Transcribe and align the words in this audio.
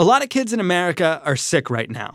A 0.00 0.04
lot 0.10 0.22
of 0.22 0.30
kids 0.30 0.54
in 0.54 0.60
America 0.60 1.20
are 1.26 1.36
sick 1.36 1.68
right 1.68 1.90
now. 1.90 2.14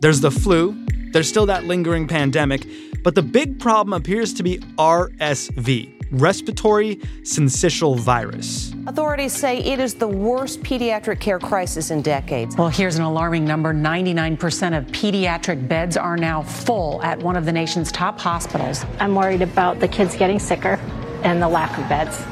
There's 0.00 0.22
the 0.22 0.30
flu, 0.30 0.86
there's 1.12 1.28
still 1.28 1.44
that 1.44 1.64
lingering 1.64 2.08
pandemic, 2.08 2.66
but 3.04 3.14
the 3.14 3.20
big 3.20 3.60
problem 3.60 3.92
appears 3.92 4.32
to 4.34 4.42
be 4.42 4.56
RSV, 4.78 6.08
respiratory 6.10 6.96
syncytial 7.20 7.98
virus. 7.98 8.72
Authorities 8.86 9.34
say 9.34 9.58
it 9.58 9.78
is 9.78 9.92
the 9.92 10.08
worst 10.08 10.62
pediatric 10.62 11.20
care 11.20 11.38
crisis 11.38 11.90
in 11.90 12.00
decades. 12.00 12.56
Well, 12.56 12.70
here's 12.70 12.96
an 12.96 13.04
alarming 13.04 13.44
number 13.44 13.74
99% 13.74 14.78
of 14.78 14.86
pediatric 14.86 15.68
beds 15.68 15.98
are 15.98 16.16
now 16.16 16.40
full 16.40 17.02
at 17.02 17.18
one 17.18 17.36
of 17.36 17.44
the 17.44 17.52
nation's 17.52 17.92
top 17.92 18.18
hospitals. 18.18 18.86
I'm 19.00 19.14
worried 19.14 19.42
about 19.42 19.80
the 19.80 19.88
kids 19.88 20.16
getting 20.16 20.38
sicker 20.38 20.80
and 21.24 21.42
the 21.42 21.48
lack 21.48 21.76
of 21.76 21.86
beds 21.90 22.24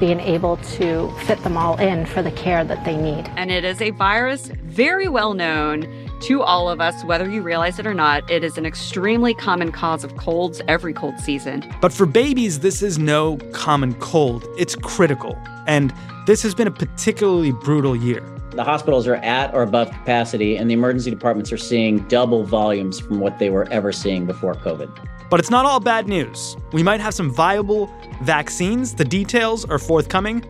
being 0.00 0.18
able 0.18 0.56
to 0.56 1.08
fit 1.26 1.38
them 1.44 1.56
all 1.56 1.78
in 1.78 2.06
for 2.06 2.22
the 2.22 2.32
care 2.32 2.64
that 2.64 2.84
they 2.84 2.96
need. 2.96 3.30
And 3.36 3.50
it 3.50 3.64
is 3.64 3.80
a 3.80 3.90
virus 3.90 4.50
very 4.64 5.06
well 5.06 5.34
known 5.34 5.86
to 6.22 6.42
all 6.42 6.68
of 6.68 6.80
us, 6.80 7.04
whether 7.04 7.30
you 7.30 7.42
realize 7.42 7.78
it 7.78 7.86
or 7.86 7.94
not. 7.94 8.28
It 8.30 8.42
is 8.42 8.58
an 8.58 8.66
extremely 8.66 9.34
common 9.34 9.72
cause 9.72 10.02
of 10.02 10.16
colds 10.16 10.60
every 10.68 10.92
cold 10.92 11.18
season. 11.20 11.64
But 11.80 11.92
for 11.92 12.06
babies, 12.06 12.60
this 12.60 12.82
is 12.82 12.98
no 12.98 13.36
common 13.52 13.94
cold, 13.94 14.46
it's 14.58 14.74
critical. 14.74 15.38
And 15.66 15.94
this 16.26 16.42
has 16.42 16.54
been 16.54 16.66
a 16.66 16.72
particularly 16.72 17.52
brutal 17.52 17.94
year. 17.94 18.22
The 18.52 18.64
hospitals 18.64 19.06
are 19.06 19.16
at 19.16 19.54
or 19.54 19.62
above 19.62 19.90
capacity, 19.90 20.56
and 20.56 20.68
the 20.68 20.74
emergency 20.74 21.10
departments 21.10 21.52
are 21.52 21.56
seeing 21.56 21.98
double 22.08 22.42
volumes 22.44 22.98
from 22.98 23.20
what 23.20 23.38
they 23.38 23.48
were 23.48 23.68
ever 23.70 23.92
seeing 23.92 24.26
before 24.26 24.54
COVID. 24.54 24.90
But 25.30 25.38
it's 25.38 25.50
not 25.50 25.64
all 25.64 25.78
bad 25.78 26.08
news. 26.08 26.56
We 26.72 26.82
might 26.82 27.00
have 27.00 27.14
some 27.14 27.30
viable 27.30 27.88
vaccines. 28.22 28.94
The 28.94 29.04
details 29.04 29.64
are 29.64 29.78
forthcoming 29.78 30.44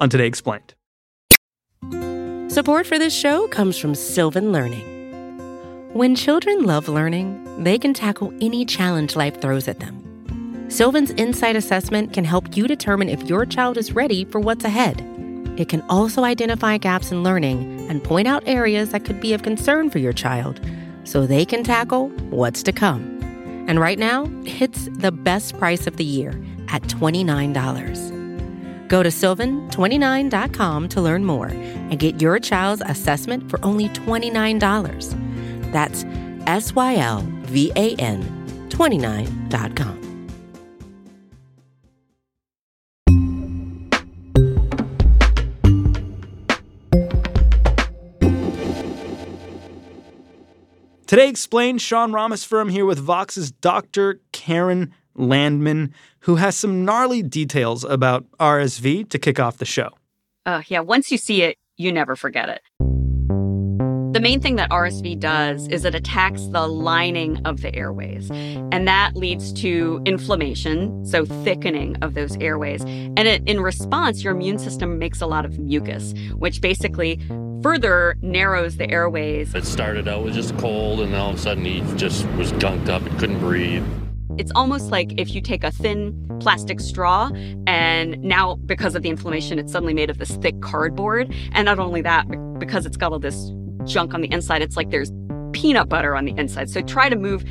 on 0.00 0.08
Today 0.08 0.26
Explained. 0.26 0.74
Support 2.48 2.86
for 2.86 2.98
this 2.98 3.14
show 3.14 3.48
comes 3.48 3.76
from 3.76 3.94
Sylvan 3.94 4.52
Learning. 4.52 4.86
When 5.92 6.14
children 6.14 6.62
love 6.62 6.88
learning, 6.88 7.64
they 7.64 7.76
can 7.76 7.92
tackle 7.92 8.32
any 8.40 8.64
challenge 8.64 9.16
life 9.16 9.40
throws 9.40 9.66
at 9.66 9.80
them. 9.80 10.66
Sylvan's 10.68 11.10
Insight 11.12 11.56
Assessment 11.56 12.12
can 12.12 12.24
help 12.24 12.56
you 12.56 12.68
determine 12.68 13.08
if 13.08 13.24
your 13.24 13.44
child 13.44 13.76
is 13.76 13.90
ready 13.92 14.24
for 14.24 14.38
what's 14.38 14.64
ahead. 14.64 15.04
It 15.56 15.68
can 15.68 15.82
also 15.88 16.24
identify 16.24 16.78
gaps 16.78 17.12
in 17.12 17.22
learning 17.22 17.88
and 17.88 18.02
point 18.02 18.28
out 18.28 18.42
areas 18.46 18.90
that 18.90 19.04
could 19.04 19.20
be 19.20 19.34
of 19.34 19.42
concern 19.42 19.90
for 19.90 19.98
your 19.98 20.12
child 20.12 20.60
so 21.04 21.26
they 21.26 21.44
can 21.44 21.64
tackle 21.64 22.08
what's 22.30 22.62
to 22.62 22.72
come. 22.72 23.18
And 23.68 23.78
right 23.78 23.98
now, 23.98 24.26
it's 24.44 24.88
the 24.92 25.12
best 25.12 25.58
price 25.58 25.86
of 25.86 25.96
the 25.96 26.04
year 26.04 26.30
at 26.68 26.82
$29. 26.82 28.88
Go 28.88 29.02
to 29.02 29.08
sylvan29.com 29.08 30.88
to 30.88 31.00
learn 31.00 31.24
more 31.24 31.46
and 31.46 31.98
get 31.98 32.20
your 32.20 32.38
child's 32.38 32.82
assessment 32.86 33.48
for 33.48 33.64
only 33.64 33.88
$29. 33.90 35.72
That's 35.72 36.04
S 36.46 36.74
Y 36.74 36.96
L 36.96 37.24
V 37.42 37.70
A 37.76 37.94
N 37.96 38.22
29.com. 38.70 40.09
Today 51.10 51.28
explained 51.28 51.82
Sean 51.82 52.12
Rameswaram 52.12 52.70
here 52.70 52.86
with 52.86 53.00
Vox's 53.00 53.50
Dr. 53.50 54.20
Karen 54.30 54.94
Landman, 55.16 55.92
who 56.20 56.36
has 56.36 56.54
some 56.54 56.84
gnarly 56.84 57.20
details 57.20 57.82
about 57.82 58.30
RSV 58.38 59.08
to 59.10 59.18
kick 59.18 59.40
off 59.40 59.56
the 59.56 59.64
show. 59.64 59.88
Uh, 60.46 60.62
yeah, 60.68 60.78
once 60.78 61.10
you 61.10 61.18
see 61.18 61.42
it, 61.42 61.58
you 61.76 61.90
never 61.90 62.14
forget 62.14 62.48
it. 62.48 62.62
The 64.12 64.18
main 64.18 64.40
thing 64.40 64.56
that 64.56 64.68
RSV 64.70 65.20
does 65.20 65.68
is 65.68 65.84
it 65.84 65.94
attacks 65.94 66.44
the 66.46 66.66
lining 66.66 67.40
of 67.46 67.60
the 67.60 67.72
airways, 67.72 68.28
and 68.28 68.88
that 68.88 69.14
leads 69.14 69.52
to 69.62 70.02
inflammation, 70.04 71.06
so 71.06 71.24
thickening 71.24 71.94
of 72.02 72.14
those 72.14 72.36
airways. 72.38 72.82
And 72.82 73.20
it, 73.20 73.44
in 73.46 73.60
response, 73.60 74.24
your 74.24 74.34
immune 74.34 74.58
system 74.58 74.98
makes 74.98 75.20
a 75.20 75.28
lot 75.28 75.44
of 75.44 75.60
mucus, 75.60 76.12
which 76.34 76.60
basically 76.60 77.20
further 77.62 78.16
narrows 78.20 78.78
the 78.78 78.90
airways. 78.90 79.54
It 79.54 79.64
started 79.64 80.08
out 80.08 80.24
with 80.24 80.34
just 80.34 80.58
cold, 80.58 80.98
and 80.98 81.12
then 81.12 81.20
all 81.20 81.30
of 81.30 81.36
a 81.36 81.38
sudden 81.38 81.64
he 81.64 81.80
just 81.94 82.26
was 82.30 82.50
gunked 82.54 82.88
up 82.88 83.02
and 83.02 83.16
couldn't 83.20 83.38
breathe. 83.38 83.86
It's 84.38 84.50
almost 84.56 84.90
like 84.90 85.12
if 85.20 85.36
you 85.36 85.40
take 85.40 85.62
a 85.62 85.70
thin 85.70 86.26
plastic 86.40 86.80
straw 86.80 87.30
and 87.68 88.20
now 88.22 88.56
because 88.66 88.96
of 88.96 89.02
the 89.02 89.10
inflammation 89.10 89.58
it's 89.58 89.70
suddenly 89.70 89.92
made 89.92 90.08
of 90.08 90.16
this 90.16 90.30
thick 90.36 90.58
cardboard 90.62 91.30
and 91.52 91.66
not 91.66 91.78
only 91.78 92.00
that 92.00 92.26
because 92.58 92.86
it's 92.86 92.96
got 92.96 93.12
all 93.12 93.18
this 93.18 93.52
junk 93.86 94.14
on 94.14 94.20
the 94.20 94.30
inside 94.32 94.62
it's 94.62 94.76
like 94.76 94.90
there's 94.90 95.12
peanut 95.52 95.88
butter 95.88 96.14
on 96.14 96.24
the 96.24 96.32
inside 96.38 96.70
so 96.70 96.80
try 96.80 97.08
to 97.08 97.16
move 97.16 97.44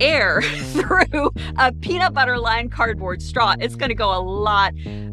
air 0.00 0.42
through 0.72 1.30
a 1.58 1.72
peanut 1.80 2.12
butter 2.12 2.38
lined 2.38 2.70
cardboard 2.70 3.22
straw 3.22 3.54
it's 3.60 3.74
going 3.74 3.88
to 3.88 3.94
go 3.94 4.10
a 4.10 4.20
lot 4.20 4.72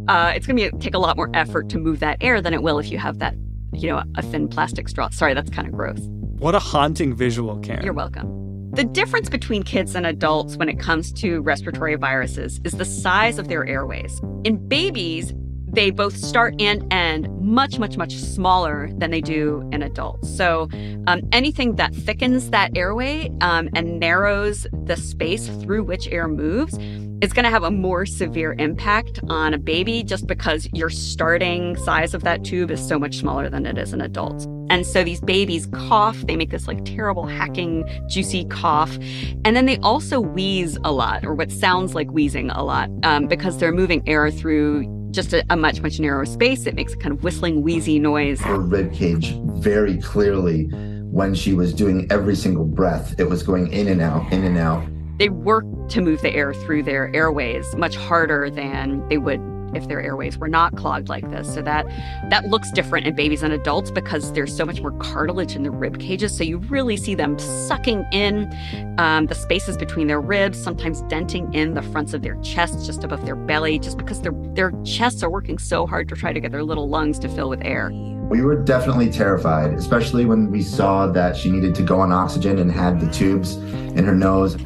uh, 0.09 0.33
it's 0.35 0.45
going 0.45 0.57
to 0.57 0.69
take 0.79 0.93
a 0.93 0.99
lot 0.99 1.15
more 1.15 1.29
effort 1.33 1.69
to 1.69 1.77
move 1.77 1.99
that 1.99 2.17
air 2.21 2.41
than 2.41 2.53
it 2.53 2.61
will 2.61 2.79
if 2.79 2.91
you 2.91 2.97
have 2.97 3.19
that 3.19 3.33
you 3.71 3.87
know 3.89 4.03
a 4.15 4.21
thin 4.21 4.47
plastic 4.47 4.89
straw 4.89 5.07
sorry 5.09 5.33
that's 5.33 5.49
kind 5.49 5.67
of 5.67 5.73
gross 5.73 5.99
What 6.39 6.53
a 6.53 6.59
haunting 6.59 7.15
visual, 7.15 7.57
Karen. 7.59 7.83
you're 7.85 7.93
welcome. 7.93 8.27
The 8.73 8.83
difference 8.83 9.29
between 9.29 9.63
kids 9.63 9.95
and 9.95 10.05
adults 10.05 10.57
when 10.57 10.67
it 10.67 10.79
comes 10.79 11.13
to 11.13 11.41
respiratory 11.41 11.95
viruses 11.95 12.59
is 12.65 12.73
the 12.73 12.85
size 12.85 13.37
of 13.39 13.47
their 13.47 13.65
airways. 13.65 14.19
In 14.43 14.67
babies, 14.67 15.31
they 15.73 15.89
both 15.89 16.15
start 16.15 16.55
and 16.59 16.85
end 16.93 17.27
much, 17.41 17.79
much, 17.79 17.97
much 17.97 18.15
smaller 18.15 18.89
than 18.93 19.11
they 19.11 19.21
do 19.21 19.67
in 19.71 19.81
adults. 19.81 20.35
So, 20.35 20.69
um, 21.07 21.21
anything 21.31 21.75
that 21.75 21.93
thickens 21.93 22.51
that 22.51 22.77
airway 22.77 23.31
um, 23.41 23.69
and 23.75 23.99
narrows 23.99 24.67
the 24.85 24.95
space 24.95 25.47
through 25.47 25.83
which 25.83 26.07
air 26.07 26.27
moves 26.27 26.77
is 27.21 27.31
going 27.31 27.45
to 27.45 27.49
have 27.49 27.63
a 27.63 27.71
more 27.71 28.05
severe 28.05 28.53
impact 28.59 29.19
on 29.29 29.53
a 29.53 29.57
baby 29.57 30.03
just 30.03 30.27
because 30.27 30.67
your 30.73 30.89
starting 30.89 31.75
size 31.77 32.13
of 32.13 32.23
that 32.23 32.43
tube 32.43 32.69
is 32.69 32.85
so 32.85 32.99
much 32.99 33.17
smaller 33.17 33.49
than 33.49 33.65
it 33.65 33.77
is 33.77 33.93
in 33.93 34.01
adults. 34.01 34.45
And 34.69 34.85
so 34.85 35.03
these 35.03 35.21
babies 35.21 35.67
cough, 35.67 36.17
they 36.27 36.35
make 36.35 36.49
this 36.49 36.67
like 36.67 36.83
terrible 36.83 37.25
hacking, 37.25 37.87
juicy 38.09 38.45
cough. 38.45 38.97
And 39.45 39.55
then 39.55 39.65
they 39.65 39.77
also 39.77 40.19
wheeze 40.19 40.77
a 40.83 40.91
lot, 40.91 41.25
or 41.25 41.33
what 41.33 41.51
sounds 41.51 41.95
like 41.95 42.09
wheezing 42.11 42.49
a 42.49 42.63
lot, 42.63 42.89
um, 43.03 43.27
because 43.27 43.57
they're 43.57 43.71
moving 43.71 44.07
air 44.07 44.29
through 44.29 45.02
just 45.13 45.33
a, 45.33 45.45
a 45.49 45.55
much, 45.55 45.81
much 45.81 45.99
narrower 45.99 46.25
space. 46.25 46.65
It 46.65 46.75
makes 46.75 46.93
a 46.93 46.97
kind 46.97 47.13
of 47.13 47.23
whistling, 47.23 47.61
wheezy 47.61 47.99
noise. 47.99 48.41
her 48.41 48.59
rib 48.59 48.91
cage 48.91 49.35
very 49.57 49.97
clearly 49.97 50.65
when 51.11 51.35
she 51.35 51.53
was 51.53 51.73
doing 51.73 52.07
every 52.09 52.35
single 52.35 52.65
breath. 52.65 53.15
It 53.19 53.29
was 53.29 53.43
going 53.43 53.71
in 53.71 53.87
and 53.87 54.01
out, 54.01 54.31
in 54.33 54.43
and 54.43 54.57
out. 54.57 54.85
They 55.19 55.29
work 55.29 55.65
to 55.89 56.01
move 56.01 56.21
the 56.21 56.33
air 56.33 56.53
through 56.53 56.83
their 56.83 57.15
airways 57.15 57.73
much 57.75 57.95
harder 57.95 58.49
than 58.49 59.07
they 59.09 59.19
would 59.19 59.39
if 59.75 59.87
their 59.87 60.01
airways 60.01 60.37
were 60.37 60.47
not 60.47 60.75
clogged 60.75 61.09
like 61.09 61.29
this. 61.29 61.53
So 61.53 61.61
that 61.61 61.85
that 62.29 62.45
looks 62.45 62.71
different 62.71 63.07
in 63.07 63.15
babies 63.15 63.43
and 63.43 63.53
adults 63.53 63.91
because 63.91 64.33
there's 64.33 64.55
so 64.55 64.65
much 64.65 64.81
more 64.81 64.91
cartilage 64.99 65.55
in 65.55 65.63
the 65.63 65.71
rib 65.71 65.99
cages. 65.99 66.35
So 66.35 66.43
you 66.43 66.57
really 66.57 66.97
see 66.97 67.15
them 67.15 67.37
sucking 67.39 68.05
in 68.11 68.53
um, 68.97 69.27
the 69.27 69.35
spaces 69.35 69.77
between 69.77 70.07
their 70.07 70.21
ribs, 70.21 70.61
sometimes 70.61 71.01
denting 71.03 71.53
in 71.53 71.73
the 71.73 71.81
fronts 71.81 72.13
of 72.13 72.21
their 72.21 72.35
chests 72.41 72.85
just 72.85 73.03
above 73.03 73.25
their 73.25 73.35
belly, 73.35 73.79
just 73.79 73.97
because 73.97 74.21
their 74.21 74.33
their 74.53 74.71
chests 74.83 75.23
are 75.23 75.29
working 75.29 75.57
so 75.57 75.85
hard 75.85 76.09
to 76.09 76.15
try 76.15 76.33
to 76.33 76.39
get 76.39 76.51
their 76.51 76.63
little 76.63 76.89
lungs 76.89 77.19
to 77.19 77.29
fill 77.29 77.49
with 77.49 77.61
air. 77.63 77.91
We 78.33 78.41
were 78.41 78.55
definitely 78.55 79.11
terrified, 79.11 79.75
especially 79.75 80.25
when 80.25 80.49
we 80.49 80.63
saw 80.63 81.05
that 81.05 81.37
she 81.37 81.51
needed 81.51 81.75
to 81.75 81.83
go 81.83 81.99
on 81.99 82.11
oxygen 82.11 82.57
and 82.57 82.71
had 82.71 82.99
the 82.99 83.07
tubes 83.11 83.57
in 83.57 84.03
her 84.05 84.15
nose. 84.15 84.57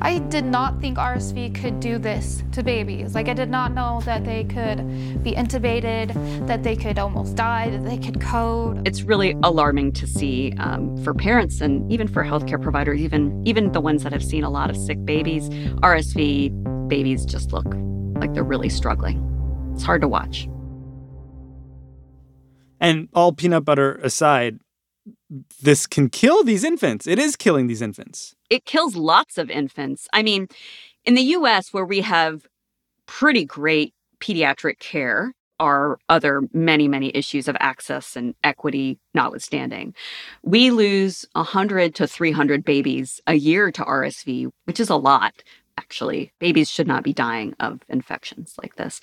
I 0.00 0.20
did 0.20 0.44
not 0.44 0.80
think 0.80 0.96
RSV 0.96 1.52
could 1.60 1.80
do 1.80 1.98
this 1.98 2.44
to 2.52 2.62
babies. 2.62 3.16
Like, 3.16 3.26
I 3.28 3.34
did 3.34 3.50
not 3.50 3.72
know 3.72 4.00
that 4.04 4.24
they 4.24 4.44
could 4.44 5.24
be 5.24 5.32
intubated, 5.32 6.14
that 6.46 6.62
they 6.62 6.76
could 6.76 7.00
almost 7.00 7.34
die, 7.34 7.68
that 7.70 7.84
they 7.84 7.98
could 7.98 8.20
code. 8.20 8.86
It's 8.86 9.02
really 9.02 9.34
alarming 9.42 9.90
to 9.94 10.06
see 10.06 10.54
um, 10.60 10.96
for 11.02 11.12
parents 11.12 11.60
and 11.60 11.90
even 11.90 12.06
for 12.06 12.22
healthcare 12.22 12.62
providers, 12.62 13.00
even 13.00 13.42
even 13.44 13.72
the 13.72 13.80
ones 13.80 14.04
that 14.04 14.12
have 14.12 14.24
seen 14.24 14.44
a 14.44 14.50
lot 14.50 14.70
of 14.70 14.76
sick 14.76 15.04
babies. 15.04 15.48
RSV 15.82 16.88
babies 16.88 17.24
just 17.24 17.52
look 17.52 17.66
like 18.20 18.34
they're 18.34 18.44
really 18.44 18.68
struggling. 18.68 19.18
It's 19.74 19.82
hard 19.82 20.00
to 20.02 20.06
watch. 20.06 20.48
And 22.80 23.08
all 23.14 23.32
peanut 23.32 23.64
butter 23.64 23.94
aside, 24.02 24.58
this 25.62 25.86
can 25.86 26.08
kill 26.08 26.44
these 26.44 26.64
infants. 26.64 27.06
It 27.06 27.18
is 27.18 27.36
killing 27.36 27.66
these 27.66 27.82
infants. 27.82 28.34
it 28.50 28.64
kills 28.64 28.96
lots 28.96 29.38
of 29.38 29.50
infants. 29.50 30.08
I 30.12 30.22
mean, 30.22 30.48
in 31.04 31.14
the 31.14 31.22
US, 31.22 31.72
where 31.72 31.84
we 31.84 32.00
have 32.02 32.46
pretty 33.06 33.44
great 33.44 33.94
pediatric 34.20 34.78
care, 34.78 35.32
are 35.58 35.98
other 36.08 36.42
many, 36.52 36.88
many 36.88 37.10
issues 37.16 37.48
of 37.48 37.56
access 37.60 38.16
and 38.16 38.34
equity 38.44 38.98
notwithstanding. 39.14 39.94
We 40.42 40.70
lose 40.70 41.24
100 41.32 41.94
to 41.96 42.06
300 42.06 42.64
babies 42.64 43.20
a 43.26 43.34
year 43.34 43.70
to 43.72 43.82
RSV, 43.82 44.50
which 44.64 44.80
is 44.80 44.90
a 44.90 44.96
lot. 44.96 45.42
Actually. 45.78 46.32
Babies 46.38 46.70
should 46.70 46.86
not 46.86 47.04
be 47.04 47.12
dying 47.12 47.54
of 47.60 47.80
infections 47.88 48.54
like 48.62 48.76
this. 48.76 49.00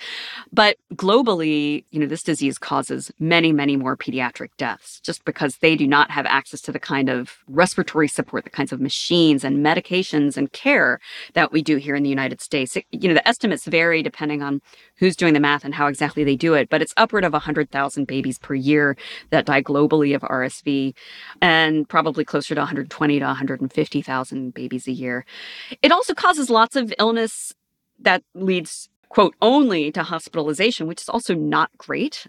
But 0.51 0.77
globally, 0.95 1.85
you 1.91 1.99
know, 1.99 2.07
this 2.07 2.23
disease 2.23 2.57
causes 2.57 3.11
many, 3.19 3.51
many 3.51 3.77
more 3.77 3.95
pediatric 3.95 4.49
deaths 4.57 4.99
just 5.01 5.23
because 5.25 5.57
they 5.57 5.75
do 5.75 5.87
not 5.87 6.11
have 6.11 6.25
access 6.25 6.61
to 6.61 6.71
the 6.71 6.79
kind 6.79 7.09
of 7.09 7.37
respiratory 7.47 8.07
support, 8.07 8.43
the 8.43 8.49
kinds 8.49 8.71
of 8.71 8.81
machines 8.81 9.43
and 9.43 9.65
medications 9.65 10.35
and 10.35 10.51
care 10.51 10.99
that 11.33 11.51
we 11.51 11.61
do 11.61 11.77
here 11.77 11.95
in 11.95 12.03
the 12.03 12.09
United 12.09 12.41
States. 12.41 12.75
It, 12.75 12.85
you 12.91 13.07
know, 13.07 13.15
the 13.15 13.27
estimates 13.27 13.65
vary 13.65 14.01
depending 14.01 14.41
on 14.41 14.61
who's 14.97 15.15
doing 15.15 15.33
the 15.33 15.39
math 15.39 15.65
and 15.65 15.73
how 15.73 15.87
exactly 15.87 16.23
they 16.23 16.35
do 16.35 16.53
it, 16.53 16.69
but 16.69 16.81
it's 16.81 16.93
upward 16.97 17.23
of 17.23 17.33
100,000 17.33 18.05
babies 18.05 18.37
per 18.37 18.53
year 18.53 18.95
that 19.31 19.45
die 19.45 19.61
globally 19.61 20.15
of 20.15 20.21
RSV 20.21 20.95
and 21.41 21.87
probably 21.87 22.23
closer 22.23 22.55
to 22.55 22.61
120 22.61 23.19
to 23.19 23.25
150,000 23.25 24.53
babies 24.53 24.87
a 24.87 24.91
year. 24.91 25.25
It 25.81 25.91
also 25.91 26.13
causes 26.13 26.49
lots 26.49 26.75
of 26.75 26.93
illness 26.99 27.53
that 27.99 28.23
leads, 28.33 28.89
quote, 29.09 29.35
only 29.41 29.91
to 29.91 30.03
hospitalization, 30.03 30.87
which 30.87 31.01
is 31.01 31.09
also 31.09 31.33
not 31.33 31.69
great. 31.77 32.27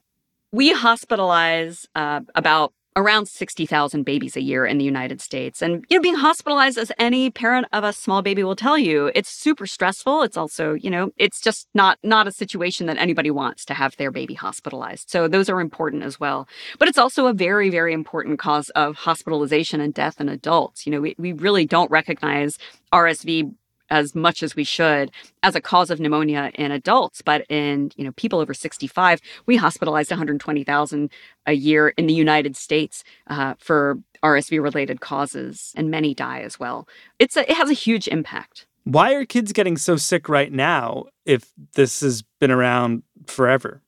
We 0.52 0.72
hospitalize 0.74 1.86
uh, 1.94 2.20
about 2.34 2.72
around 2.96 3.26
60,000 3.26 4.04
babies 4.04 4.36
a 4.36 4.42
year 4.42 4.64
in 4.64 4.78
the 4.78 4.84
United 4.84 5.20
States. 5.20 5.60
And, 5.62 5.84
you 5.88 5.98
know, 5.98 6.02
being 6.02 6.14
hospitalized, 6.14 6.78
as 6.78 6.92
any 6.98 7.30
parent 7.30 7.66
of 7.72 7.84
a 7.84 7.92
small 7.92 8.22
baby 8.22 8.44
will 8.44 8.56
tell 8.56 8.78
you, 8.78 9.10
it's 9.14 9.28
super 9.28 9.66
stressful. 9.66 10.22
It's 10.22 10.36
also, 10.36 10.74
you 10.74 10.90
know, 10.90 11.10
it's 11.16 11.40
just 11.40 11.68
not, 11.74 11.98
not 12.02 12.28
a 12.28 12.32
situation 12.32 12.86
that 12.86 12.98
anybody 12.98 13.30
wants 13.30 13.64
to 13.66 13.74
have 13.74 13.96
their 13.96 14.10
baby 14.10 14.34
hospitalized. 14.34 15.10
So 15.10 15.26
those 15.26 15.48
are 15.48 15.60
important 15.60 16.04
as 16.04 16.20
well. 16.20 16.48
But 16.78 16.88
it's 16.88 16.98
also 16.98 17.26
a 17.26 17.32
very, 17.32 17.68
very 17.70 17.92
important 17.92 18.38
cause 18.38 18.70
of 18.70 18.96
hospitalization 18.96 19.80
and 19.80 19.92
death 19.92 20.20
in 20.20 20.28
adults. 20.28 20.86
You 20.86 20.92
know, 20.92 21.00
we, 21.00 21.14
we 21.18 21.32
really 21.32 21.66
don't 21.66 21.90
recognize 21.90 22.58
RSV 22.92 23.52
as 23.94 24.14
much 24.14 24.42
as 24.42 24.56
we 24.56 24.64
should 24.64 25.10
as 25.42 25.54
a 25.54 25.60
cause 25.60 25.90
of 25.90 26.00
pneumonia 26.00 26.50
in 26.54 26.70
adults 26.70 27.22
but 27.22 27.46
in 27.48 27.90
you 27.96 28.04
know 28.04 28.12
people 28.12 28.38
over 28.40 28.54
65 28.54 29.20
we 29.46 29.56
hospitalized 29.56 30.10
120000 30.10 31.10
a 31.46 31.52
year 31.52 31.88
in 31.96 32.06
the 32.06 32.14
united 32.14 32.56
states 32.56 33.04
uh, 33.28 33.54
for 33.58 33.98
rsv 34.24 34.62
related 34.62 35.00
causes 35.00 35.72
and 35.76 35.90
many 35.90 36.14
die 36.14 36.40
as 36.40 36.58
well. 36.58 36.88
It's 37.18 37.36
a, 37.36 37.48
it 37.50 37.56
has 37.56 37.70
a 37.70 37.74
huge 37.74 38.08
impact. 38.08 38.66
Why 38.84 39.14
are 39.14 39.24
kids 39.24 39.52
getting 39.52 39.76
so 39.76 39.96
sick 39.96 40.28
right 40.28 40.52
now 40.52 41.04
if 41.24 41.52
this 41.74 42.00
has 42.00 42.22
been 42.40 42.50
around 42.50 43.02
forever? 43.26 43.82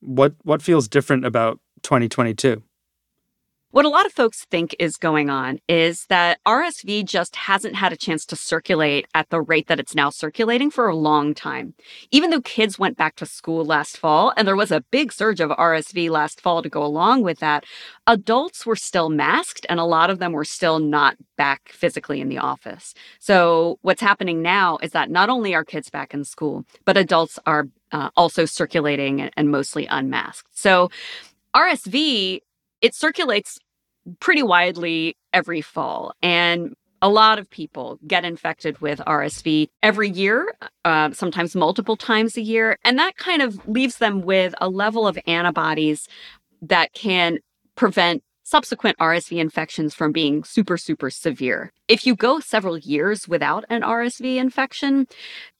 What 0.00 0.34
what 0.44 0.62
feels 0.62 0.88
different 0.88 1.24
about 1.24 1.58
2022 1.82 2.62
what 3.70 3.84
a 3.84 3.90
lot 3.90 4.06
of 4.06 4.12
folks 4.12 4.46
think 4.46 4.74
is 4.78 4.96
going 4.96 5.28
on 5.28 5.58
is 5.68 6.06
that 6.06 6.38
RSV 6.46 7.04
just 7.04 7.36
hasn't 7.36 7.74
had 7.74 7.92
a 7.92 7.96
chance 7.96 8.24
to 8.26 8.36
circulate 8.36 9.06
at 9.14 9.28
the 9.28 9.42
rate 9.42 9.68
that 9.68 9.78
it's 9.78 9.94
now 9.94 10.08
circulating 10.08 10.70
for 10.70 10.88
a 10.88 10.96
long 10.96 11.34
time. 11.34 11.74
Even 12.10 12.30
though 12.30 12.40
kids 12.40 12.78
went 12.78 12.96
back 12.96 13.16
to 13.16 13.26
school 13.26 13.66
last 13.66 13.98
fall, 13.98 14.32
and 14.38 14.48
there 14.48 14.56
was 14.56 14.70
a 14.70 14.80
big 14.90 15.12
surge 15.12 15.40
of 15.40 15.50
RSV 15.50 16.08
last 16.08 16.40
fall 16.40 16.62
to 16.62 16.70
go 16.70 16.82
along 16.82 17.22
with 17.22 17.40
that, 17.40 17.64
adults 18.06 18.64
were 18.64 18.76
still 18.76 19.10
masked, 19.10 19.66
and 19.68 19.78
a 19.78 19.84
lot 19.84 20.08
of 20.08 20.18
them 20.18 20.32
were 20.32 20.46
still 20.46 20.78
not 20.78 21.16
back 21.36 21.68
physically 21.68 22.22
in 22.22 22.30
the 22.30 22.38
office. 22.38 22.94
So, 23.18 23.78
what's 23.82 24.00
happening 24.00 24.40
now 24.40 24.78
is 24.82 24.92
that 24.92 25.10
not 25.10 25.28
only 25.28 25.54
are 25.54 25.64
kids 25.64 25.90
back 25.90 26.14
in 26.14 26.24
school, 26.24 26.64
but 26.86 26.96
adults 26.96 27.38
are 27.44 27.68
uh, 27.92 28.08
also 28.16 28.46
circulating 28.46 29.20
and, 29.20 29.30
and 29.36 29.50
mostly 29.50 29.86
unmasked. 29.86 30.56
So, 30.56 30.90
RSV 31.54 32.40
it 32.80 32.94
circulates 32.94 33.58
pretty 34.20 34.42
widely 34.42 35.16
every 35.32 35.60
fall. 35.60 36.12
And 36.22 36.74
a 37.00 37.08
lot 37.08 37.38
of 37.38 37.48
people 37.50 37.98
get 38.06 38.24
infected 38.24 38.80
with 38.80 38.98
RSV 39.00 39.68
every 39.82 40.10
year, 40.10 40.52
uh, 40.84 41.12
sometimes 41.12 41.54
multiple 41.54 41.96
times 41.96 42.36
a 42.36 42.42
year. 42.42 42.76
And 42.84 42.98
that 42.98 43.16
kind 43.16 43.42
of 43.42 43.66
leaves 43.68 43.98
them 43.98 44.22
with 44.22 44.54
a 44.60 44.68
level 44.68 45.06
of 45.06 45.18
antibodies 45.26 46.08
that 46.62 46.92
can 46.94 47.38
prevent 47.76 48.22
subsequent 48.42 48.96
RSV 48.98 49.38
infections 49.38 49.94
from 49.94 50.10
being 50.10 50.42
super, 50.42 50.76
super 50.76 51.10
severe. 51.10 51.72
If 51.86 52.06
you 52.06 52.16
go 52.16 52.40
several 52.40 52.78
years 52.78 53.28
without 53.28 53.64
an 53.68 53.82
RSV 53.82 54.36
infection, 54.36 55.06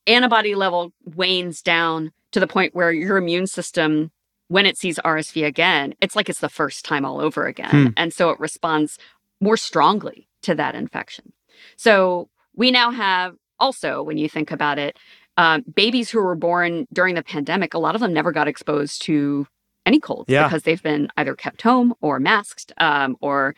antibody 0.07 0.55
level 0.55 0.93
wanes 1.05 1.61
down 1.61 2.13
to 2.33 2.41
the 2.41 2.47
point 2.47 2.75
where 2.75 2.91
your 2.91 3.19
immune 3.19 3.47
system 3.47 4.11
when 4.49 4.67
it 4.67 4.77
sees 4.77 4.99
RSV 4.99 5.47
again, 5.47 5.95
it's 6.01 6.17
like 6.17 6.29
it's 6.29 6.41
the 6.41 6.49
first 6.49 6.85
time 6.85 7.05
all 7.05 7.21
over 7.21 7.47
again. 7.47 7.71
Hmm. 7.71 7.87
And 7.97 8.13
so 8.13 8.31
it 8.31 8.41
responds 8.41 8.99
more 9.41 9.57
strongly 9.57 10.29
to 10.43 10.55
that 10.55 10.75
infection. 10.75 11.33
So 11.77 12.29
we 12.55 12.71
now 12.71 12.91
have 12.91 13.37
also, 13.61 14.03
when 14.03 14.19
you 14.19 14.29
think 14.29 14.51
about 14.51 14.79
it, 14.79 14.99
um, 15.37 15.65
babies 15.73 16.11
who 16.11 16.23
were 16.23 16.35
born 16.35 16.87
during 16.93 17.15
the 17.15 17.23
pandemic, 17.23 17.75
a 17.75 17.79
lot 17.79 17.95
of 17.95 18.01
them 18.01 18.13
never 18.13 18.33
got 18.33 18.49
exposed 18.49 19.03
to 19.03 19.47
any 19.87 20.01
colds 20.01 20.29
yeah. 20.29 20.45
because 20.45 20.65
they've 20.65 20.83
been 20.83 21.09
either 21.17 21.35
kept 21.35 21.63
home 21.63 21.95
or 22.01 22.19
masked 22.19 22.73
um, 22.79 23.17
or 23.21 23.55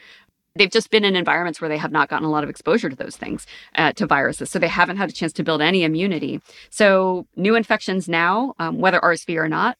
they've 0.54 0.70
just 0.70 0.90
been 0.90 1.04
in 1.04 1.16
environments 1.16 1.60
where 1.60 1.68
they 1.68 1.78
have 1.78 1.92
not 1.92 2.08
gotten 2.08 2.26
a 2.26 2.30
lot 2.30 2.44
of 2.44 2.50
exposure 2.50 2.90
to 2.90 2.96
those 2.96 3.16
things, 3.16 3.46
uh, 3.76 3.92
to 3.92 4.06
viruses. 4.06 4.50
So 4.50 4.58
they 4.58 4.68
haven't 4.68 4.96
had 4.96 5.08
a 5.08 5.12
chance 5.12 5.32
to 5.34 5.44
build 5.44 5.62
any 5.62 5.84
immunity. 5.84 6.40
So 6.70 7.26
new 7.36 7.54
infections 7.54 8.08
now, 8.08 8.54
um, 8.58 8.78
whether 8.78 9.00
RSV 9.00 9.36
or 9.36 9.48
not, 9.48 9.78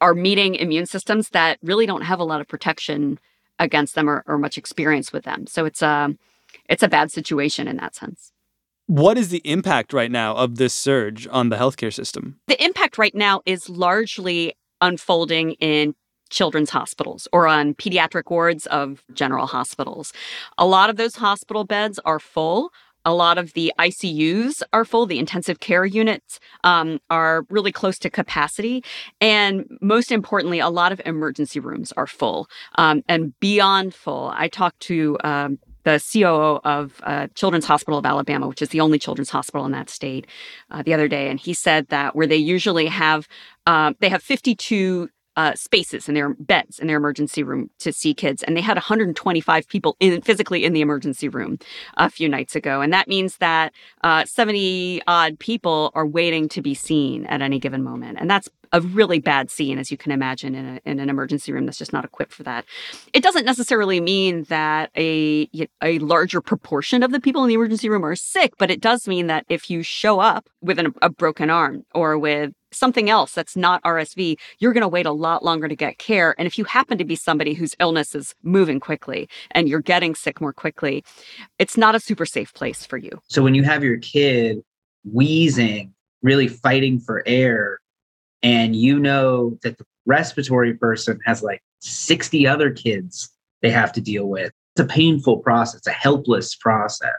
are 0.00 0.14
meeting 0.14 0.54
immune 0.54 0.86
systems 0.86 1.30
that 1.30 1.58
really 1.62 1.86
don't 1.86 2.02
have 2.02 2.20
a 2.20 2.24
lot 2.24 2.40
of 2.40 2.48
protection 2.48 3.18
against 3.58 3.94
them 3.94 4.08
or, 4.08 4.22
or 4.26 4.38
much 4.38 4.56
experience 4.56 5.12
with 5.12 5.24
them. 5.24 5.46
So 5.46 5.64
it's 5.64 5.82
a 5.82 6.14
it's 6.68 6.82
a 6.82 6.88
bad 6.88 7.10
situation 7.10 7.68
in 7.68 7.76
that 7.78 7.94
sense. 7.94 8.32
What 8.86 9.18
is 9.18 9.28
the 9.28 9.42
impact 9.44 9.92
right 9.92 10.10
now 10.10 10.34
of 10.34 10.56
this 10.56 10.72
surge 10.72 11.28
on 11.30 11.50
the 11.50 11.56
healthcare 11.56 11.92
system? 11.92 12.40
The 12.46 12.62
impact 12.62 12.96
right 12.96 13.14
now 13.14 13.42
is 13.44 13.68
largely 13.68 14.54
unfolding 14.80 15.52
in 15.52 15.94
children's 16.30 16.70
hospitals 16.70 17.28
or 17.32 17.46
on 17.46 17.74
pediatric 17.74 18.30
wards 18.30 18.66
of 18.66 19.02
general 19.12 19.46
hospitals. 19.46 20.12
A 20.56 20.66
lot 20.66 20.90
of 20.90 20.96
those 20.96 21.16
hospital 21.16 21.64
beds 21.64 21.98
are 22.04 22.18
full. 22.18 22.70
A 23.08 23.14
lot 23.14 23.38
of 23.38 23.54
the 23.54 23.72
ICUs 23.78 24.62
are 24.74 24.84
full. 24.84 25.06
The 25.06 25.18
intensive 25.18 25.60
care 25.60 25.86
units 25.86 26.38
um, 26.62 27.00
are 27.08 27.46
really 27.48 27.72
close 27.72 27.98
to 28.00 28.10
capacity. 28.10 28.84
And 29.18 29.64
most 29.80 30.12
importantly, 30.12 30.58
a 30.58 30.68
lot 30.68 30.92
of 30.92 31.00
emergency 31.06 31.58
rooms 31.58 31.90
are 31.92 32.06
full 32.06 32.50
um, 32.74 33.02
and 33.08 33.32
beyond 33.40 33.94
full. 33.94 34.30
I 34.34 34.48
talked 34.48 34.80
to 34.80 35.16
um, 35.24 35.58
the 35.84 36.04
COO 36.12 36.60
of 36.64 37.00
uh, 37.02 37.28
Children's 37.34 37.64
Hospital 37.64 37.98
of 37.98 38.04
Alabama, 38.04 38.46
which 38.46 38.60
is 38.60 38.68
the 38.68 38.80
only 38.82 38.98
children's 38.98 39.30
hospital 39.30 39.64
in 39.64 39.72
that 39.72 39.88
state, 39.88 40.26
uh, 40.70 40.82
the 40.82 40.92
other 40.92 41.08
day, 41.08 41.30
and 41.30 41.40
he 41.40 41.54
said 41.54 41.88
that 41.88 42.14
where 42.14 42.26
they 42.26 42.36
usually 42.36 42.88
have 42.88 43.26
uh, 43.66 43.94
they 44.00 44.10
have 44.10 44.22
52 44.22 45.08
uh, 45.38 45.54
spaces 45.54 46.08
in 46.08 46.16
their 46.16 46.34
beds 46.34 46.80
in 46.80 46.88
their 46.88 46.96
emergency 46.96 47.44
room 47.44 47.70
to 47.78 47.92
see 47.92 48.12
kids. 48.12 48.42
And 48.42 48.56
they 48.56 48.60
had 48.60 48.76
125 48.76 49.68
people 49.68 49.96
in 50.00 50.20
physically 50.20 50.64
in 50.64 50.72
the 50.72 50.80
emergency 50.80 51.28
room 51.28 51.60
a 51.96 52.10
few 52.10 52.28
nights 52.28 52.56
ago. 52.56 52.80
And 52.80 52.92
that 52.92 53.06
means 53.06 53.36
that 53.36 53.72
uh, 54.02 54.24
70 54.24 55.00
odd 55.06 55.38
people 55.38 55.92
are 55.94 56.04
waiting 56.04 56.48
to 56.48 56.60
be 56.60 56.74
seen 56.74 57.24
at 57.26 57.40
any 57.40 57.60
given 57.60 57.84
moment. 57.84 58.18
And 58.20 58.28
that's 58.28 58.48
a 58.72 58.80
really 58.80 59.20
bad 59.20 59.48
scene, 59.48 59.78
as 59.78 59.92
you 59.92 59.96
can 59.96 60.10
imagine, 60.10 60.56
in, 60.56 60.66
a, 60.66 60.80
in 60.84 60.98
an 60.98 61.08
emergency 61.08 61.52
room 61.52 61.66
that's 61.66 61.78
just 61.78 61.92
not 61.92 62.04
equipped 62.04 62.32
for 62.32 62.42
that. 62.42 62.64
It 63.12 63.22
doesn't 63.22 63.44
necessarily 63.44 64.00
mean 64.00 64.42
that 64.44 64.90
a, 64.96 65.48
a 65.82 66.00
larger 66.00 66.40
proportion 66.40 67.04
of 67.04 67.12
the 67.12 67.20
people 67.20 67.44
in 67.44 67.48
the 67.48 67.54
emergency 67.54 67.88
room 67.88 68.04
are 68.04 68.16
sick, 68.16 68.54
but 68.58 68.72
it 68.72 68.80
does 68.80 69.06
mean 69.06 69.28
that 69.28 69.46
if 69.48 69.70
you 69.70 69.84
show 69.84 70.18
up 70.18 70.48
with 70.60 70.80
an, 70.80 70.92
a 71.00 71.08
broken 71.08 71.48
arm 71.48 71.84
or 71.94 72.18
with 72.18 72.52
something 72.72 73.10
else 73.10 73.32
that's 73.32 73.56
not 73.56 73.82
RSV, 73.82 74.38
you're 74.58 74.72
going 74.72 74.82
to 74.82 74.88
wait 74.88 75.06
a 75.06 75.12
lot 75.12 75.44
longer 75.44 75.68
to 75.68 75.76
get 75.76 75.98
care. 75.98 76.34
And 76.38 76.46
if 76.46 76.58
you 76.58 76.64
happen 76.64 76.98
to 76.98 77.04
be 77.04 77.16
somebody 77.16 77.54
whose 77.54 77.74
illness 77.80 78.14
is 78.14 78.34
moving 78.42 78.80
quickly 78.80 79.28
and 79.52 79.68
you're 79.68 79.80
getting 79.80 80.14
sick 80.14 80.40
more 80.40 80.52
quickly, 80.52 81.04
it's 81.58 81.76
not 81.76 81.94
a 81.94 82.00
super 82.00 82.26
safe 82.26 82.52
place 82.54 82.84
for 82.84 82.96
you. 82.96 83.10
So 83.28 83.42
when 83.42 83.54
you 83.54 83.62
have 83.62 83.82
your 83.82 83.98
kid 83.98 84.62
wheezing, 85.10 85.94
really 86.22 86.48
fighting 86.48 87.00
for 87.00 87.22
air, 87.26 87.80
and 88.42 88.76
you 88.76 88.98
know 88.98 89.58
that 89.62 89.78
the 89.78 89.84
respiratory 90.06 90.74
person 90.74 91.18
has 91.24 91.42
like 91.42 91.60
60 91.80 92.46
other 92.46 92.70
kids 92.70 93.30
they 93.62 93.70
have 93.70 93.92
to 93.92 94.00
deal 94.00 94.26
with, 94.26 94.52
it's 94.74 94.84
a 94.84 94.84
painful 94.84 95.38
process, 95.38 95.86
a 95.86 95.90
helpless 95.90 96.54
process. 96.54 97.16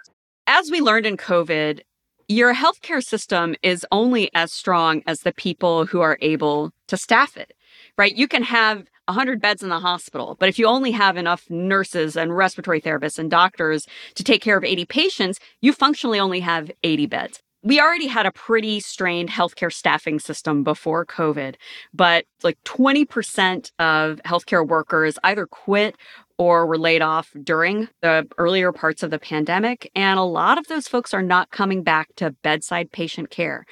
As 0.47 0.71
we 0.71 0.81
learned 0.81 1.05
in 1.05 1.17
COVID, 1.17 1.81
your 2.29 2.53
healthcare 2.53 3.03
system 3.03 3.55
is 3.63 3.85
only 3.91 4.29
as 4.35 4.53
strong 4.53 5.01
as 5.07 5.21
the 5.21 5.33
people 5.33 5.87
who 5.87 5.99
are 5.99 6.17
able 6.21 6.71
to 6.87 6.95
staff 6.95 7.35
it, 7.35 7.53
right? 7.97 8.15
You 8.15 8.27
can 8.27 8.43
have 8.43 8.85
100 9.05 9.41
beds 9.41 9.63
in 9.63 9.69
the 9.69 9.79
hospital, 9.79 10.37
but 10.39 10.47
if 10.47 10.59
you 10.59 10.67
only 10.67 10.91
have 10.91 11.17
enough 11.17 11.49
nurses 11.49 12.15
and 12.15 12.37
respiratory 12.37 12.79
therapists 12.79 13.17
and 13.17 13.31
doctors 13.31 13.87
to 14.13 14.23
take 14.23 14.43
care 14.43 14.55
of 14.55 14.63
80 14.63 14.85
patients, 14.85 15.39
you 15.61 15.73
functionally 15.73 16.19
only 16.19 16.39
have 16.39 16.71
80 16.83 17.07
beds. 17.07 17.39
we 17.61 17.81
already 17.81 18.07
had 18.07 18.25
a 18.25 18.31
pretty 18.31 18.79
strained 18.79 19.29
healthcare 19.29 19.73
staffing 19.73 20.19
system 20.19 20.63
before 20.63 21.05
COVID, 21.05 21.55
but 21.93 22.25
like 22.43 22.57
20% 22.63 23.71
of 23.79 24.21
healthcare 24.23 24.65
workers 24.65 25.19
either 25.23 25.45
quit 25.45 25.95
or 26.39 26.65
were 26.65 26.77
laid 26.77 27.01
off 27.01 27.31
during 27.43 27.89
the 28.01 28.25
earlier 28.37 28.71
parts 28.71 29.03
of 29.03 29.11
the 29.11 29.19
pandemic. 29.19 29.91
And 29.93 30.17
a 30.17 30.23
lot 30.23 30.57
of 30.57 30.67
those 30.67 30.87
folks 30.87 31.13
are 31.13 31.21
not 31.21 31.51
coming 31.51 31.83
back 31.83 32.15
to 32.15 32.31
bedside 32.31 32.91
patient 32.93 33.29
care. 33.29 33.65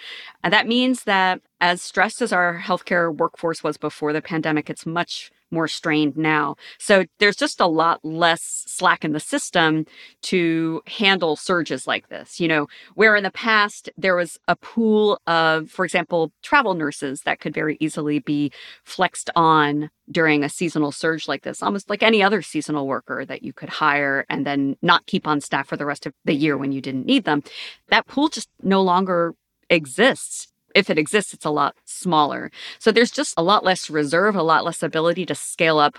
And 0.44 0.52
that 0.52 0.68
means 0.68 1.06
that 1.06 1.40
as 1.62 1.82
stressed 1.82 2.22
as 2.22 2.34
our 2.34 2.60
healthcare 2.60 3.16
workforce 3.16 3.64
was 3.64 3.78
before 3.78 4.12
the 4.12 4.22
pandemic, 4.22 4.70
it's 4.70 4.86
much 4.86 5.32
more 5.52 5.68
strained 5.68 6.18
now. 6.18 6.56
So 6.80 7.06
there's 7.20 7.36
just 7.36 7.60
a 7.60 7.68
lot 7.68 8.04
less 8.04 8.64
slack 8.68 9.04
in 9.04 9.14
the 9.14 9.20
system 9.20 9.86
to 10.24 10.82
handle 10.88 11.36
surges 11.36 11.88
like 11.88 12.10
this. 12.10 12.40
You 12.40 12.48
know, 12.48 12.68
where 12.96 13.16
in 13.16 13.24
the 13.24 13.32
past 13.32 13.90
there 13.98 14.16
was 14.16 14.38
a 14.48 14.56
pool 14.56 15.20
of, 15.28 15.70
for 15.70 15.86
example, 15.86 16.32
travel 16.44 16.74
nurses 16.74 17.22
that 17.22 17.40
could 17.40 17.54
very 17.54 17.78
easily 17.80 18.20
be 18.20 18.52
flexed 18.84 19.30
on 19.36 19.90
during 20.10 20.44
a 20.44 20.50
seasonal 20.50 20.92
surge 20.92 21.28
like 21.28 21.44
this, 21.44 21.62
almost 21.62 21.90
like 21.90 22.02
any 22.02 22.24
other 22.24 22.42
seasonal 22.42 22.88
worker 22.88 23.26
that 23.26 23.44
you 23.44 23.54
could 23.54 23.70
hire 23.70 24.26
and 24.30 24.46
then 24.46 24.76
not 24.82 25.06
keep 25.06 25.28
on 25.28 25.42
staff 25.42 25.68
for 25.68 25.78
the 25.78 25.86
rest 25.86 26.06
of 26.06 26.14
the 26.26 26.34
year 26.34 26.58
when 26.58 26.72
you 26.72 26.82
didn't 26.82 27.06
need 27.06 27.26
them. 27.26 27.44
That 27.90 28.08
pool 28.08 28.30
just 28.30 28.50
no 28.62 28.82
longer 28.82 29.34
exists 29.70 30.48
if 30.78 30.92
it 30.92 31.00
exists, 31.00 31.34
it's 31.34 31.44
a 31.44 31.50
lot 31.50 31.76
smaller. 31.86 32.52
So 32.78 32.92
there's 32.92 33.10
just 33.10 33.34
a 33.36 33.42
lot 33.42 33.66
less 33.66 33.90
reserve, 33.90 34.36
a 34.36 34.44
lot 34.44 34.64
less 34.64 34.84
ability 34.84 35.26
to 35.26 35.34
scale 35.34 35.80
up 35.80 35.98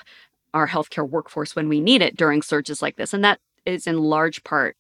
our 0.54 0.68
healthcare 0.68 1.06
workforce 1.06 1.56
when 1.56 1.68
we 1.68 1.80
need 1.80 2.00
it 2.00 2.16
during 2.16 2.42
surges 2.42 2.80
like 2.80 2.94
this. 2.94 3.12
And 3.12 3.25
that 3.25 3.40
is 3.66 3.88
in 3.88 3.99
large 3.99 4.44
part, 4.44 4.76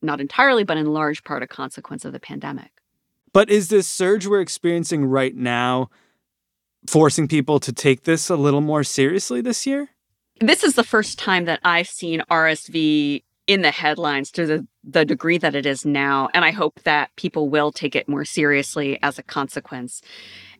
not 0.00 0.22
entirely, 0.22 0.64
but 0.64 0.78
in 0.78 0.86
large 0.86 1.22
part, 1.22 1.42
a 1.42 1.46
consequence 1.46 2.06
of 2.06 2.14
the 2.14 2.18
pandemic. 2.18 2.70
But 3.34 3.50
is 3.50 3.68
this 3.68 3.86
surge 3.86 4.26
we're 4.26 4.40
experiencing 4.40 5.04
right 5.04 5.36
now 5.36 5.90
forcing 6.86 7.28
people 7.28 7.60
to 7.60 7.72
take 7.74 8.04
this 8.04 8.30
a 8.30 8.36
little 8.36 8.62
more 8.62 8.84
seriously 8.84 9.42
this 9.42 9.66
year? 9.66 9.90
This 10.40 10.64
is 10.64 10.76
the 10.76 10.82
first 10.82 11.18
time 11.18 11.44
that 11.44 11.60
I've 11.62 11.88
seen 11.88 12.22
RSV 12.30 13.22
in 13.52 13.62
the 13.62 13.70
headlines 13.70 14.30
to 14.32 14.46
the, 14.46 14.66
the 14.82 15.04
degree 15.04 15.38
that 15.38 15.54
it 15.54 15.66
is 15.66 15.84
now. 15.84 16.28
And 16.34 16.44
I 16.44 16.50
hope 16.50 16.80
that 16.84 17.14
people 17.16 17.48
will 17.48 17.70
take 17.70 17.94
it 17.94 18.08
more 18.08 18.24
seriously 18.24 18.98
as 19.02 19.18
a 19.18 19.22
consequence. 19.22 20.02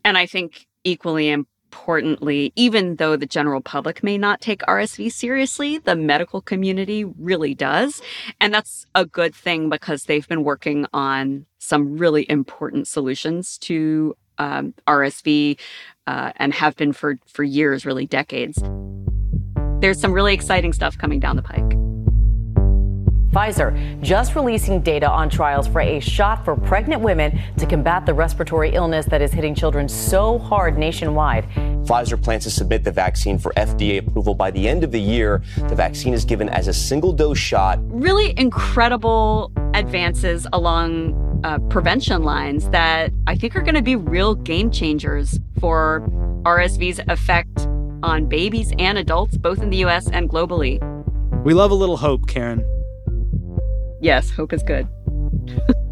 And 0.05 0.19
I 0.19 0.27
think 0.27 0.67
equally 0.85 1.31
importantly, 1.31 2.53
even 2.55 2.97
though 2.97 3.17
the 3.17 3.27
general 3.27 3.63
public 3.63 4.03
may 4.03 4.19
not 4.19 4.43
take 4.43 4.61
RSV 4.63 5.11
seriously, 5.11 5.79
the 5.79 5.97
medical 5.97 6.43
community 6.43 7.05
really 7.05 7.55
does. 7.55 8.03
And 8.41 8.53
that's 8.53 8.87
a 8.95 9.07
good 9.07 9.35
thing 9.35 9.71
because 9.71 10.05
they've 10.05 10.29
been 10.29 10.45
working 10.45 10.87
on 10.93 11.47
some 11.59 11.97
really 11.97 12.29
important 12.29 12.89
solutions 12.89 13.57
to 13.59 14.15
um, 14.37 14.75
RSV 14.87 15.59
uh, 16.07 16.33
and 16.37 16.53
have 16.53 16.77
been 16.77 16.93
for, 16.93 17.17
for 17.27 17.43
years, 17.43 17.87
really 17.87 18.07
decades. 18.07 18.63
There's 19.81 19.99
some 19.99 20.13
really 20.13 20.35
exciting 20.35 20.73
stuff 20.75 20.99
coming 20.99 21.21
down 21.21 21.37
the 21.37 21.43
pike. 21.43 21.82
Pfizer 23.33 23.73
just 24.03 24.35
releasing 24.35 24.83
data 24.83 25.09
on 25.09 25.31
trials 25.31 25.67
for 25.67 25.81
a 25.81 26.01
shot 26.01 26.45
for 26.45 26.55
pregnant 26.55 27.01
women 27.01 27.41
to 27.57 27.67
combat 27.67 28.05
the 28.05 28.13
respiratory 28.13 28.75
illness 28.75 29.07
that 29.07 29.23
is 29.23 29.33
hitting 29.33 29.55
children 29.55 29.89
so 29.89 30.39
hard 30.39 30.77
nationwide. 30.77 31.49
Pfizer 31.87 32.23
plans 32.23 32.45
to 32.45 32.51
submit 32.51 32.85
the 32.85 32.93
vaccine 32.93 33.39
for 33.39 33.53
FDA 33.55 34.07
approval 34.07 34.35
by 34.35 34.51
the 34.51 34.69
end 34.69 34.85
of 34.85 34.93
the 34.93 35.01
year. 35.01 35.43
The 35.57 35.75
vaccine 35.75 36.13
is 36.13 36.27
given 36.27 36.51
as 36.51 36.69
a 36.69 36.75
single 36.75 37.13
dose 37.13 37.39
shot. 37.39 37.79
Really 37.85 38.39
incredible 38.39 39.51
advances 39.73 40.47
along 40.53 41.41
uh, 41.43 41.59
prevention 41.71 42.25
lines 42.25 42.69
that 42.69 43.13
I 43.27 43.35
think 43.35 43.57
are 43.57 43.63
going 43.63 43.75
to 43.75 43.83
be 43.83 43.97
real 43.97 44.35
game 44.35 44.71
changers 44.71 45.41
for 45.59 46.07
RSV's 46.43 47.01
effect 47.09 47.67
on 48.03 48.27
babies 48.27 48.75
and 48.79 48.99
adults, 48.99 49.39
both 49.39 49.63
in 49.63 49.71
the 49.71 49.79
US 49.79 50.11
and 50.11 50.29
globally. 50.29 50.81
We 51.45 51.55
love 51.55 51.71
a 51.71 51.75
little 51.75 51.97
hope, 51.97 52.29
Karen. 52.29 52.63
Yes, 54.03 54.31
hope 54.31 54.53
is 54.53 54.65
good. 54.65 54.89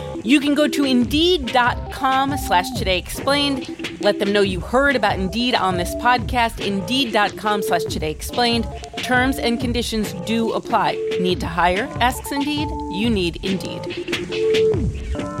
You 0.23 0.39
can 0.39 0.53
go 0.53 0.67
to 0.67 0.83
Indeed.com 0.83 2.37
slash 2.37 2.69
Today 2.77 2.97
Explained. 2.97 3.99
Let 4.01 4.19
them 4.19 4.31
know 4.31 4.41
you 4.41 4.59
heard 4.59 4.95
about 4.95 5.17
Indeed 5.19 5.55
on 5.55 5.77
this 5.77 5.93
podcast. 5.95 6.65
Indeed.com 6.65 7.63
slash 7.63 7.83
Today 7.85 8.11
Explained. 8.11 8.67
Terms 8.97 9.37
and 9.37 9.59
conditions 9.59 10.13
do 10.25 10.53
apply. 10.53 10.93
Need 11.19 11.39
to 11.39 11.47
hire? 11.47 11.87
Asks 11.99 12.31
Indeed. 12.31 12.69
You 12.91 13.09
need 13.09 13.43
Indeed. 13.43 15.40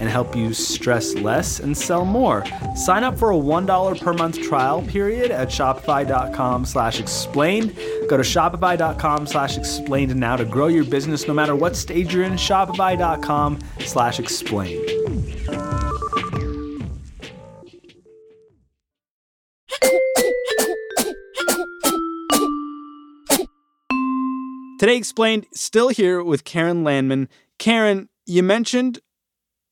and 0.00 0.08
help 0.08 0.34
you 0.34 0.52
stress 0.52 1.14
less 1.14 1.60
and 1.60 1.76
sell 1.76 2.04
more. 2.04 2.44
Sign 2.74 3.04
up 3.04 3.18
for 3.18 3.30
a 3.30 3.36
$1 3.36 4.00
per 4.00 4.12
month 4.14 4.42
trial 4.42 4.82
period 4.82 5.30
at 5.30 5.48
shopify.com 5.48 6.64
slash 6.64 6.98
explained. 6.98 7.76
Go 8.08 8.16
to 8.16 8.22
shopify.com 8.22 9.26
slash 9.26 9.56
explained 9.56 10.16
now 10.16 10.36
to 10.36 10.44
grow 10.44 10.66
your 10.66 10.84
business 10.84 11.28
no 11.28 11.34
matter 11.34 11.54
what 11.54 11.76
stage 11.76 12.12
you're 12.12 12.24
in. 12.24 12.32
Shopify.com 12.32 13.58
slash 13.80 14.18
explained. 14.18 14.88
Today 24.80 24.96
Explained, 24.96 25.44
still 25.52 25.88
here 25.88 26.24
with 26.24 26.44
Karen 26.44 26.82
Landman. 26.82 27.28
Karen, 27.58 28.08
you 28.24 28.42
mentioned 28.42 28.98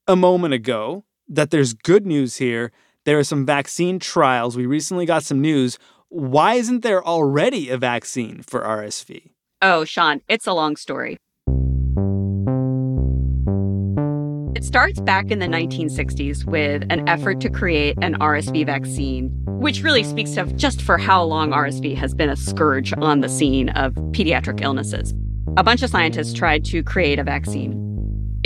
a 0.08 0.16
moment 0.16 0.54
ago 0.54 1.04
that 1.28 1.50
there's 1.50 1.74
good 1.74 2.06
news 2.06 2.36
here. 2.38 2.72
There 3.04 3.18
are 3.18 3.24
some 3.24 3.44
vaccine 3.44 3.98
trials. 3.98 4.56
We 4.56 4.64
recently 4.66 5.04
got 5.06 5.22
some 5.22 5.40
news. 5.40 5.78
why 6.10 6.54
isn't 6.54 6.82
there 6.82 7.06
already 7.06 7.68
a 7.68 7.76
vaccine 7.76 8.42
for 8.42 8.62
RSV? 8.62 9.32
Oh, 9.60 9.84
Sean, 9.84 10.22
it's 10.26 10.46
a 10.46 10.54
long 10.54 10.76
story. 10.76 11.18
It 14.56 14.64
starts 14.64 15.00
back 15.00 15.30
in 15.30 15.38
the 15.38 15.46
1960s 15.46 16.46
with 16.46 16.84
an 16.88 17.06
effort 17.06 17.40
to 17.42 17.50
create 17.50 17.98
an 18.00 18.14
RSV 18.14 18.64
vaccine, 18.64 19.28
which 19.44 19.82
really 19.82 20.02
speaks 20.02 20.30
to 20.32 20.46
just 20.54 20.80
for 20.80 20.96
how 20.96 21.22
long 21.22 21.50
RSV 21.50 21.94
has 21.96 22.14
been 22.14 22.30
a 22.30 22.36
scourge 22.36 22.94
on 22.96 23.20
the 23.20 23.28
scene 23.28 23.68
of 23.70 23.92
pediatric 24.12 24.62
illnesses. 24.62 25.12
A 25.58 25.62
bunch 25.62 25.82
of 25.82 25.90
scientists 25.90 26.32
tried 26.32 26.64
to 26.66 26.82
create 26.82 27.18
a 27.18 27.24
vaccine. 27.24 27.88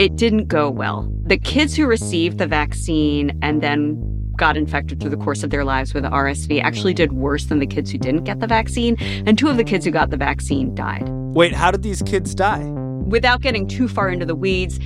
It 0.03 0.17
didn't 0.17 0.49
go 0.49 0.69
well. 0.69 1.09
The 1.27 1.39
kids 1.39 1.77
who 1.77 1.87
received 1.87 2.39
the 2.39 2.47
vaccine 2.49 3.39
and 3.41 3.63
then 3.63 3.97
got 4.37 4.57
infected 4.57 4.99
through 4.99 5.11
the 5.11 5.17
course 5.17 5.45
of 5.45 5.51
their 5.51 5.65
lives 5.65 5.95
with 5.95 6.03
RSV 6.03 6.61
actually 6.61 6.93
did 6.93 7.13
worse 7.13 7.45
than 7.45 7.61
the 7.61 7.69
kids 7.69 7.93
who 7.93 7.99
didn't 7.99 8.25
get 8.25 8.41
the 8.41 8.49
vaccine, 8.49 8.97
and 9.29 9.39
two 9.39 9.47
of 9.47 9.57
the 9.57 9.63
kids 9.63 9.85
who 9.85 9.93
got 9.93 10.11
the 10.11 10.17
vaccine 10.17 10.75
died. 10.75 11.09
Wait, 11.09 11.53
how 11.53 11.71
did 11.71 11.85
these 11.85 12.03
kids 12.03 12.35
die? 12.35 12.65
Without 13.07 13.43
getting 13.43 13.69
too 13.69 13.87
far 13.87 14.09
into 14.09 14.27
the 14.27 14.35
weeds, 14.35 14.81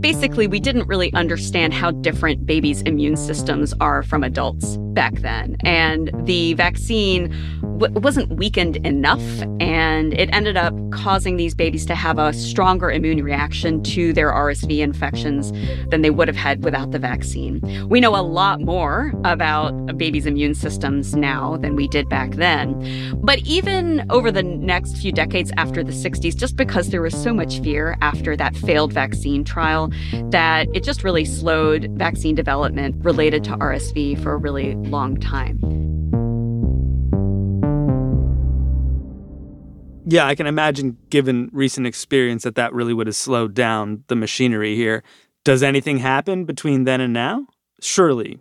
basically, 0.00 0.46
we 0.46 0.60
didn't 0.60 0.88
really 0.88 1.12
understand 1.12 1.74
how 1.74 1.90
different 1.90 2.46
babies' 2.46 2.80
immune 2.86 3.18
systems 3.18 3.74
are 3.82 4.02
from 4.02 4.24
adults 4.24 4.78
back 4.94 5.14
then. 5.16 5.56
And 5.64 6.10
the 6.26 6.54
vaccine 6.54 7.28
w- 7.78 8.00
wasn't 8.00 8.30
weakened 8.36 8.76
enough, 8.86 9.22
and 9.60 10.14
it 10.14 10.28
ended 10.32 10.56
up 10.56 10.74
causing 10.90 11.36
these 11.36 11.54
babies 11.54 11.84
to 11.86 11.94
have 11.94 12.18
a 12.18 12.32
stronger 12.32 12.90
immune 12.90 13.22
reaction 13.22 13.82
to 13.82 14.12
their 14.12 14.32
RSV 14.32 14.78
infections 14.78 15.52
than 15.90 16.02
they 16.02 16.10
would 16.10 16.28
have 16.28 16.36
had 16.36 16.64
without 16.64 16.92
the 16.92 16.98
vaccine. 16.98 17.60
We 17.88 18.00
know 18.00 18.14
a 18.14 18.22
lot 18.22 18.60
more 18.60 19.12
about 19.24 19.74
a 19.88 19.92
baby's 19.92 20.26
immune 20.26 20.54
systems 20.54 21.14
now 21.14 21.56
than 21.56 21.76
we 21.76 21.88
did 21.88 22.08
back 22.08 22.32
then. 22.32 23.18
But 23.22 23.40
even 23.40 24.06
over 24.10 24.30
the 24.30 24.42
next 24.42 24.96
few 24.98 25.12
decades 25.12 25.50
after 25.56 25.82
the 25.82 25.92
60s, 25.92 26.36
just 26.36 26.56
because 26.56 26.90
there 26.90 27.02
was 27.02 27.14
so 27.14 27.34
much 27.34 27.60
fear 27.60 27.96
after 28.00 28.36
that 28.36 28.56
failed 28.56 28.92
vaccine 28.92 29.44
trial, 29.44 29.90
that 30.30 30.68
it 30.74 30.84
just 30.84 31.02
really 31.02 31.24
slowed 31.24 31.90
vaccine 31.92 32.34
development 32.34 32.96
related 33.04 33.44
to 33.44 33.50
RSV 33.52 34.22
for 34.22 34.34
a 34.34 34.36
really 34.36 34.74
long 34.88 35.16
time. 35.18 35.58
Yeah, 40.06 40.26
I 40.26 40.34
can 40.34 40.46
imagine, 40.46 40.98
given 41.08 41.48
recent 41.52 41.86
experience, 41.86 42.42
that 42.42 42.56
that 42.56 42.74
really 42.74 42.92
would 42.92 43.06
have 43.06 43.16
slowed 43.16 43.54
down 43.54 44.04
the 44.08 44.16
machinery 44.16 44.76
here. 44.76 45.02
Does 45.44 45.62
anything 45.62 45.98
happen 45.98 46.44
between 46.44 46.84
then 46.84 47.00
and 47.00 47.12
now? 47.12 47.46
Surely, 47.80 48.38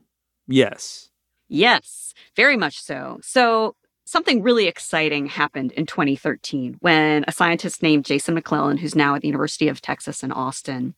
yes. 0.47 1.09
Yes, 1.47 2.13
very 2.35 2.57
much 2.57 2.81
so. 2.81 3.19
So, 3.21 3.75
something 4.05 4.41
really 4.41 4.67
exciting 4.67 5.27
happened 5.27 5.71
in 5.73 5.85
2013 5.85 6.77
when 6.81 7.23
a 7.27 7.31
scientist 7.31 7.81
named 7.81 8.05
Jason 8.05 8.39
McLellan, 8.39 8.79
who's 8.79 8.95
now 8.95 9.15
at 9.15 9.21
the 9.21 9.27
University 9.27 9.69
of 9.69 9.81
Texas 9.81 10.23
in 10.23 10.31
Austin, 10.31 10.95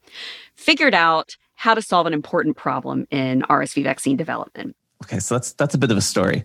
figured 0.55 0.95
out 0.95 1.37
how 1.53 1.73
to 1.73 1.81
solve 1.81 2.07
an 2.07 2.13
important 2.13 2.57
problem 2.57 3.07
in 3.11 3.41
RSV 3.43 3.83
vaccine 3.83 4.17
development. 4.17 4.75
Okay, 5.03 5.19
so 5.19 5.35
that's 5.35 5.53
that's 5.53 5.75
a 5.75 5.77
bit 5.77 5.91
of 5.91 5.97
a 5.97 6.01
story. 6.01 6.43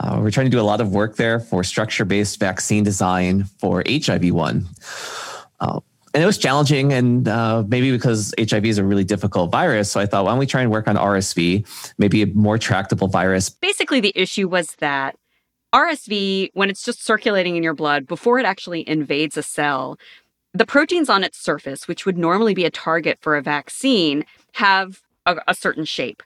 Uh, 0.00 0.20
we're 0.22 0.30
trying 0.30 0.46
to 0.46 0.50
do 0.50 0.60
a 0.60 0.62
lot 0.62 0.80
of 0.80 0.92
work 0.92 1.16
there 1.16 1.40
for 1.40 1.64
structure-based 1.64 2.38
vaccine 2.38 2.84
design 2.84 3.44
for 3.58 3.82
HIV 3.88 4.30
one. 4.30 4.66
Uh, 5.58 5.80
and 6.14 6.22
it 6.22 6.26
was 6.26 6.38
challenging, 6.38 6.92
and 6.92 7.28
uh, 7.28 7.64
maybe 7.66 7.90
because 7.90 8.32
HIV 8.38 8.64
is 8.66 8.78
a 8.78 8.84
really 8.84 9.04
difficult 9.04 9.50
virus. 9.50 9.90
So 9.90 10.00
I 10.00 10.06
thought, 10.06 10.24
why 10.24 10.30
don't 10.30 10.38
we 10.38 10.46
try 10.46 10.62
and 10.62 10.70
work 10.70 10.88
on 10.88 10.96
RSV, 10.96 11.66
maybe 11.98 12.22
a 12.22 12.26
more 12.26 12.58
tractable 12.58 13.08
virus? 13.08 13.50
Basically, 13.50 14.00
the 14.00 14.12
issue 14.14 14.48
was 14.48 14.74
that 14.76 15.16
RSV, 15.74 16.50
when 16.54 16.70
it's 16.70 16.82
just 16.82 17.04
circulating 17.04 17.56
in 17.56 17.62
your 17.62 17.74
blood, 17.74 18.06
before 18.06 18.38
it 18.38 18.46
actually 18.46 18.88
invades 18.88 19.36
a 19.36 19.42
cell, 19.42 19.98
the 20.54 20.64
proteins 20.64 21.10
on 21.10 21.24
its 21.24 21.38
surface, 21.38 21.86
which 21.86 22.06
would 22.06 22.16
normally 22.16 22.54
be 22.54 22.64
a 22.64 22.70
target 22.70 23.18
for 23.20 23.36
a 23.36 23.42
vaccine, 23.42 24.24
have 24.52 25.02
a, 25.26 25.36
a 25.46 25.54
certain 25.54 25.84
shape. 25.84 26.22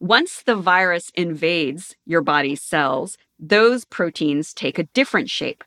Once 0.00 0.42
the 0.42 0.56
virus 0.56 1.10
invades 1.14 1.96
your 2.06 2.20
body's 2.20 2.62
cells, 2.62 3.16
those 3.38 3.84
proteins 3.84 4.54
take 4.54 4.78
a 4.78 4.84
different 4.94 5.30
shape. 5.30 5.64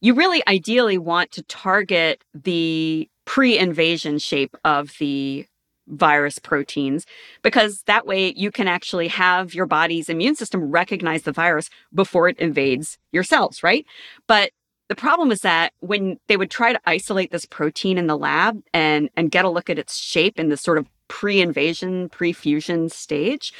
You 0.00 0.14
really 0.14 0.42
ideally 0.46 0.98
want 0.98 1.30
to 1.32 1.42
target 1.42 2.24
the 2.34 3.08
pre 3.24 3.58
invasion 3.58 4.18
shape 4.18 4.56
of 4.64 4.92
the 4.98 5.46
virus 5.86 6.38
proteins 6.38 7.04
because 7.42 7.82
that 7.82 8.06
way 8.06 8.32
you 8.36 8.50
can 8.50 8.68
actually 8.68 9.08
have 9.08 9.54
your 9.54 9.66
body's 9.66 10.08
immune 10.08 10.34
system 10.34 10.70
recognize 10.70 11.22
the 11.22 11.32
virus 11.32 11.68
before 11.92 12.28
it 12.28 12.38
invades 12.38 12.98
your 13.12 13.22
cells, 13.22 13.62
right? 13.62 13.84
But 14.26 14.52
the 14.88 14.94
problem 14.94 15.30
is 15.30 15.40
that 15.40 15.72
when 15.80 16.18
they 16.28 16.36
would 16.36 16.50
try 16.50 16.72
to 16.72 16.80
isolate 16.86 17.30
this 17.30 17.46
protein 17.46 17.98
in 17.98 18.06
the 18.06 18.18
lab 18.18 18.62
and 18.72 19.08
and 19.16 19.30
get 19.30 19.44
a 19.44 19.50
look 19.50 19.70
at 19.70 19.78
its 19.78 19.96
shape 19.96 20.38
in 20.38 20.48
this 20.48 20.60
sort 20.60 20.78
of 20.78 20.86
pre-invasion, 21.14 22.08
pre-fusion 22.08 22.88
stage, 22.88 23.52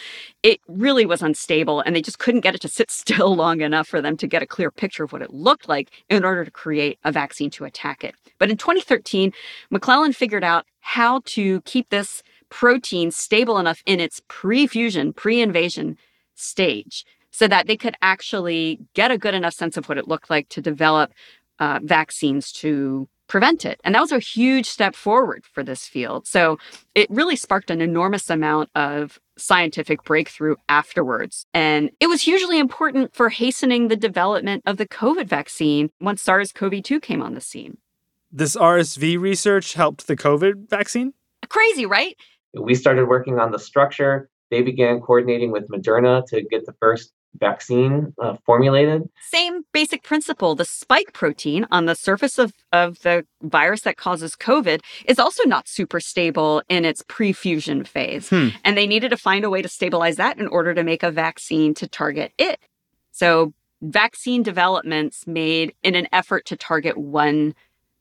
it 0.43 0.61
really 0.67 1.07
was 1.07 1.23
unstable 1.23 1.79
and 1.79 1.95
they 1.95 2.03
just 2.03 2.19
couldn't 2.19 2.41
get 2.41 2.57
it 2.57 2.61
to 2.61 2.67
sit 2.67 2.91
still 3.03 3.37
long 3.37 3.61
enough 3.61 3.87
for 3.87 4.03
them 4.03 4.17
to 4.17 4.27
get 4.27 4.43
a 4.43 4.47
clear 4.47 4.73
picture 4.73 5.05
of 5.05 5.13
what 5.13 5.23
it 5.23 5.33
looked 5.33 5.69
like 5.69 5.89
in 6.11 6.25
order 6.25 6.45
to 6.45 6.51
create 6.51 6.99
a 7.05 7.13
vaccine 7.13 7.51
to 7.51 7.65
attack 7.65 8.03
it. 8.03 8.17
But 8.41 8.51
in 8.51 8.57
2013, 8.57 9.33
McLellan 9.73 10.17
figured 10.17 10.43
out 10.43 10.67
how 10.81 11.21
to 11.27 11.61
keep 11.61 11.91
this 11.91 12.25
protein 12.49 13.13
stable 13.13 13.59
enough 13.59 13.85
in 13.87 14.01
its 14.01 14.21
pre-fusion, 14.27 15.13
pre-invasion 15.13 15.97
stage 16.35 17.05
so 17.31 17.47
that 17.47 17.69
they 17.69 17.77
could 17.77 17.95
actually 18.03 18.81
get 18.95 19.13
a 19.13 19.19
good 19.19 19.35
enough 19.35 19.55
sense 19.55 19.77
of 19.77 19.89
what 19.89 19.97
it 19.97 20.09
looked 20.09 20.29
like 20.29 20.49
to 20.49 20.61
develop 20.61 21.13
uh, 21.61 21.79
vaccines 21.85 22.51
to 22.51 23.09
prevent 23.27 23.65
it. 23.65 23.81
And 23.85 23.95
that 23.95 24.01
was 24.01 24.13
a 24.13 24.19
huge 24.19 24.67
step 24.67 24.95
forward 24.95 25.45
for 25.45 25.63
this 25.63 25.87
field. 25.87 26.27
So 26.27 26.59
it 26.95 27.11
really 27.11 27.37
sparked 27.37 27.71
an 27.71 27.81
enormous 27.81 28.31
amount 28.31 28.71
of 28.75 29.19
scientific 29.37 30.05
breakthrough 30.05 30.57
afterwards. 30.69 31.47
And 31.55 31.91
it 32.01 32.07
was 32.07 32.23
hugely 32.23 32.59
important 32.59 33.15
for 33.15 33.29
hastening 33.31 33.89
the 33.89 33.97
development 33.97 34.63
of 34.67 34.77
the 34.77 34.87
COVID 34.87 35.27
vaccine 35.27 35.91
once 36.01 36.23
SARS 36.23 36.53
CoV 36.53 36.83
2 36.83 37.01
came 37.01 37.23
on 37.23 37.35
the 37.35 37.41
scene. 37.41 37.79
This 38.31 38.57
RSV 38.57 39.19
research 39.19 39.75
helped 39.75 40.07
the 40.07 40.17
COVID 40.17 40.69
vaccine? 40.69 41.15
Crazy, 41.49 41.87
right? 41.87 42.17
We 42.53 42.75
started 42.75 43.07
working 43.07 43.39
on 43.39 43.53
the 43.53 43.59
structure. 43.59 44.29
They 44.51 44.63
began 44.63 45.01
coordinating 45.01 45.51
with 45.51 45.69
Moderna 45.69 46.25
to 46.27 46.43
get 46.43 46.67
the 46.67 46.75
first 46.81 47.13
vaccine 47.39 48.15
uh, 48.21 48.37
formulated. 48.47 49.09
Same 49.21 49.63
basic 49.73 50.03
principle. 50.03 50.55
The 50.55 50.65
spike 50.65 51.13
protein 51.13 51.67
on 51.71 51.87
the 51.87 51.95
surface 51.95 52.39
of, 52.39 52.53
of 52.73 53.01
the 53.01 53.27
virus 53.43 53.83
that 53.83 53.97
causes 53.97 54.37
COVID 54.37 54.81
is 55.07 55.19
also 55.19 55.45
not 55.45 55.69
super 55.69 56.01
stable 56.01 56.63
in 56.69 56.85
its 56.85 57.03
pre-fusion 57.09 57.85
phase. 57.85 58.29
Hmm. 58.29 58.49
And 58.65 58.77
they 58.77 58.87
needed 58.87 59.11
to 59.11 59.17
find 59.17 59.45
a 59.45 59.51
way 59.51 59.63
to 59.63 59.69
stabilize 59.69 60.17
that 60.17 60.39
in 60.39 60.49
order 60.49 60.75
to 60.75 60.85
make 60.85 61.03
a 61.03 61.11
vaccine 61.11 61.75
to 61.75 61.89
target 61.89 62.33
it. 62.39 62.61
So 63.13 63.53
vaccine 63.83 64.43
developments 64.43 65.27
made 65.27 65.75
in 65.83 65.95
an 65.95 66.09
effort 66.13 66.47
to 66.47 66.57
target 66.57 66.97
one 66.97 67.55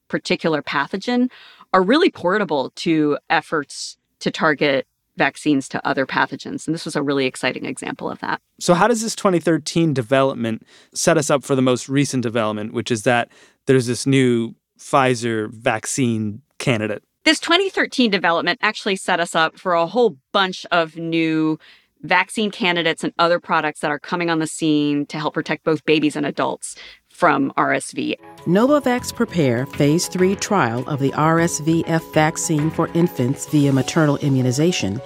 particular 0.08 0.62
pathogen 0.62 1.30
are 1.74 1.82
really 1.82 2.12
portable 2.12 2.72
to 2.76 3.18
efforts 3.30 3.98
to 4.20 4.32
target 4.32 4.88
vaccines 5.18 5.70
to 5.70 5.88
other 5.88 6.06
pathogens. 6.06 6.68
And 6.68 6.74
this 6.74 6.86
was 6.86 6.96
a 6.96 7.04
really 7.04 7.26
exciting 7.26 7.66
example 7.66 8.10
of 8.10 8.20
that. 8.20 8.42
So, 8.60 8.74
how 8.74 8.88
does 8.88 9.02
this 9.02 9.16
2013 9.16 9.94
development 9.94 10.66
set 10.94 11.18
us 11.18 11.30
up 11.30 11.44
for 11.44 11.56
the 11.56 11.62
most 11.62 11.90
recent 11.90 12.24
development, 12.24 12.74
which 12.74 12.92
is 12.92 13.04
that 13.04 13.30
there's 13.66 13.88
this 13.88 14.06
new 14.06 14.56
Pfizer 14.80 15.52
vaccine 15.52 16.42
candidate? 16.60 17.04
This 17.26 17.40
2013 17.40 18.12
development 18.12 18.60
actually 18.62 18.98
set 18.98 19.20
us 19.20 19.34
up 19.34 19.58
for 19.58 19.74
a 19.74 19.88
whole 19.88 20.18
bunch 20.34 20.66
of 20.72 20.98
new 20.98 21.58
vaccine 22.02 22.52
candidates 22.52 23.04
and 23.04 23.14
other 23.18 23.40
products 23.40 23.80
that 23.80 23.90
are 23.90 24.00
coming 24.00 24.30
on 24.30 24.40
the 24.40 24.48
scene 24.48 25.06
to 25.06 25.18
help 25.18 25.34
protect 25.34 25.64
both 25.64 25.86
babies 25.86 26.18
and 26.18 26.26
adults 26.26 26.76
from 27.24 27.54
RSV. 27.56 28.20
Novavax 28.42 29.16
Prepare 29.16 29.66
Phase 29.66 30.10
3 30.10 30.36
trial 30.36 30.86
of 30.90 31.00
the 31.00 31.12
RSVF 31.12 32.14
vaccine 32.14 32.70
for 32.70 32.90
infants 32.90 33.46
via 33.46 33.72
maternal 33.72 34.18
immunization 34.18 35.00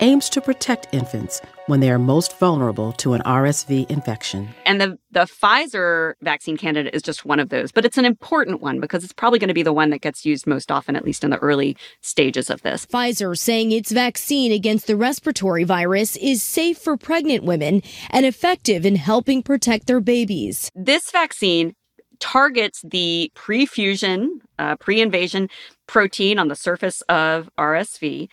aims 0.00 0.28
to 0.28 0.42
protect 0.42 0.92
infants 0.92 1.40
when 1.66 1.80
they 1.80 1.90
are 1.90 1.98
most 1.98 2.38
vulnerable 2.38 2.92
to 2.92 3.14
an 3.14 3.22
RSV 3.22 3.90
infection. 3.90 4.48
And 4.66 4.80
the, 4.80 4.98
the 5.10 5.20
Pfizer 5.20 6.14
vaccine 6.22 6.56
candidate 6.56 6.94
is 6.94 7.02
just 7.02 7.24
one 7.24 7.40
of 7.40 7.48
those, 7.48 7.72
but 7.72 7.84
it's 7.84 7.98
an 7.98 8.04
important 8.04 8.60
one 8.60 8.80
because 8.80 9.04
it's 9.04 9.12
probably 9.12 9.38
going 9.38 9.48
to 9.48 9.54
be 9.54 9.62
the 9.62 9.72
one 9.72 9.90
that 9.90 10.00
gets 10.00 10.24
used 10.24 10.46
most 10.46 10.70
often, 10.70 10.96
at 10.96 11.04
least 11.04 11.24
in 11.24 11.30
the 11.30 11.38
early 11.38 11.76
stages 12.00 12.50
of 12.50 12.62
this. 12.62 12.86
Pfizer 12.86 13.36
saying 13.36 13.72
its 13.72 13.92
vaccine 13.92 14.52
against 14.52 14.86
the 14.86 14.96
respiratory 14.96 15.64
virus 15.64 16.16
is 16.16 16.42
safe 16.42 16.78
for 16.78 16.96
pregnant 16.96 17.44
women 17.44 17.82
and 18.10 18.26
effective 18.26 18.84
in 18.84 18.96
helping 18.96 19.42
protect 19.42 19.86
their 19.86 20.00
babies. 20.00 20.70
This 20.74 21.10
vaccine 21.10 21.74
targets 22.22 22.82
the 22.88 23.32
pre-fusion, 23.34 24.40
uh, 24.58 24.76
pre-invasion 24.76 25.48
protein 25.88 26.38
on 26.38 26.46
the 26.46 26.54
surface 26.54 27.02
of 27.02 27.50
RSV, 27.58 28.28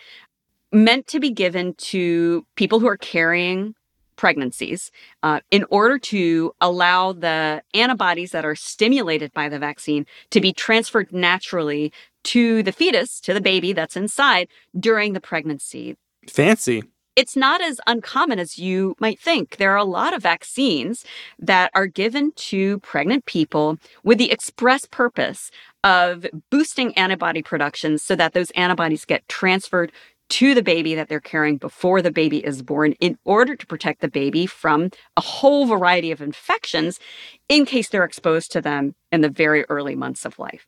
meant 0.72 1.08
to 1.08 1.20
be 1.20 1.32
given 1.32 1.74
to 1.76 2.46
people 2.56 2.80
who 2.80 2.88
are 2.88 2.98
carrying 2.98 3.76
pregnancies 4.16 4.92
uh, 5.24 5.40
in 5.50 5.66
order 5.70 5.98
to 5.98 6.52
allow 6.60 7.14
the 7.14 7.64
antibodies 7.74 8.32
that 8.32 8.44
are 8.44 8.56
stimulated 8.56 9.32
by 9.34 9.48
the 9.48 9.58
vaccine 9.58 10.06
to 10.30 10.42
be 10.42 10.52
transferred 10.52 11.12
naturally 11.14 11.94
to 12.26 12.62
the 12.64 12.74
fetus, 12.74 13.22
to 13.22 13.34
the 13.34 13.40
baby 13.40 13.72
that's 13.72 13.96
inside 13.96 14.50
during 14.78 15.14
the 15.14 15.22
pregnancy. 15.22 15.96
Fancy. 16.28 16.84
It's 17.16 17.36
not 17.36 17.62
as 17.62 17.80
uncommon 17.88 18.40
as 18.40 18.58
you 18.58 18.96
might 19.00 19.20
think. 19.20 19.58
There 19.58 19.72
are 19.72 19.78
a 19.78 19.84
lot 19.84 20.14
of 20.14 20.22
vaccines 20.24 21.06
that 21.38 21.72
are 21.74 21.88
given 21.88 22.32
to 22.34 22.80
pregnant 22.80 23.26
people 23.26 23.78
with 24.04 24.18
the 24.18 24.32
express 24.32 24.86
purpose 24.86 25.50
of 25.84 26.26
boosting 26.50 26.94
antibody 26.98 27.42
production 27.42 27.98
so 27.98 28.16
that 28.16 28.34
those 28.34 28.52
antibodies 28.52 29.06
get 29.06 29.28
transferred 29.30 29.92
to 30.30 30.54
the 30.54 30.64
baby 30.64 30.96
that 30.96 31.10
they're 31.10 31.20
carrying 31.20 31.58
before 31.58 32.02
the 32.02 32.12
baby 32.12 32.38
is 32.46 32.62
born 32.62 32.94
in 32.94 33.18
order 33.26 33.56
to 33.56 33.66
protect 33.66 34.02
the 34.02 34.08
baby 34.08 34.46
from 34.46 34.92
a 35.18 35.22
whole 35.22 35.66
variety 35.66 36.12
of 36.12 36.22
infections 36.22 37.00
in 37.48 37.66
case 37.66 37.90
they're 37.90 38.04
exposed 38.04 38.52
to 38.52 38.62
them 38.62 38.96
in 39.12 39.22
the 39.22 39.30
very 39.30 39.66
early 39.70 39.96
months 39.96 40.26
of 40.26 40.40
life. 40.40 40.68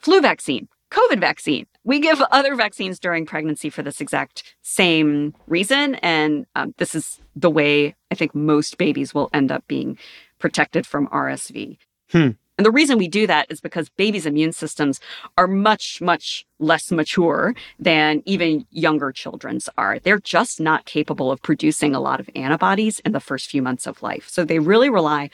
Flu 0.00 0.20
vaccine, 0.20 0.68
COVID 0.90 1.20
vaccine. 1.20 1.66
We 1.84 2.00
give 2.00 2.22
other 2.30 2.54
vaccines 2.54 2.98
during 2.98 3.26
pregnancy 3.26 3.70
for 3.70 3.82
this 3.82 4.00
exact 4.00 4.54
same 4.62 5.34
reason. 5.46 5.96
And 5.96 6.46
um, 6.56 6.74
this 6.78 6.94
is 6.94 7.20
the 7.36 7.50
way 7.50 7.94
I 8.10 8.14
think 8.14 8.34
most 8.34 8.78
babies 8.78 9.14
will 9.14 9.30
end 9.32 9.52
up 9.52 9.66
being 9.68 9.98
protected 10.38 10.86
from 10.86 11.08
RSV. 11.08 11.78
Hmm. 12.10 12.30
And 12.62 12.66
the 12.68 12.70
reason 12.70 12.96
we 12.96 13.08
do 13.08 13.26
that 13.26 13.48
is 13.50 13.60
because 13.60 13.88
babies' 13.88 14.24
immune 14.24 14.52
systems 14.52 15.00
are 15.36 15.48
much, 15.48 16.00
much 16.00 16.46
less 16.60 16.92
mature 16.92 17.56
than 17.80 18.22
even 18.24 18.66
younger 18.70 19.10
children's 19.10 19.68
are. 19.76 19.98
They're 19.98 20.20
just 20.20 20.60
not 20.60 20.84
capable 20.84 21.32
of 21.32 21.42
producing 21.42 21.92
a 21.92 21.98
lot 21.98 22.20
of 22.20 22.30
antibodies 22.36 23.00
in 23.00 23.10
the 23.10 23.18
first 23.18 23.50
few 23.50 23.62
months 23.62 23.88
of 23.88 24.00
life. 24.00 24.28
So 24.28 24.44
they 24.44 24.60
really 24.60 24.88
rely 24.88 25.30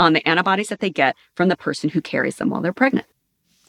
on 0.00 0.12
the 0.12 0.26
antibodies 0.28 0.70
that 0.70 0.80
they 0.80 0.90
get 0.90 1.14
from 1.36 1.48
the 1.48 1.56
person 1.56 1.90
who 1.90 2.00
carries 2.00 2.34
them 2.38 2.50
while 2.50 2.62
they're 2.62 2.72
pregnant. 2.72 3.06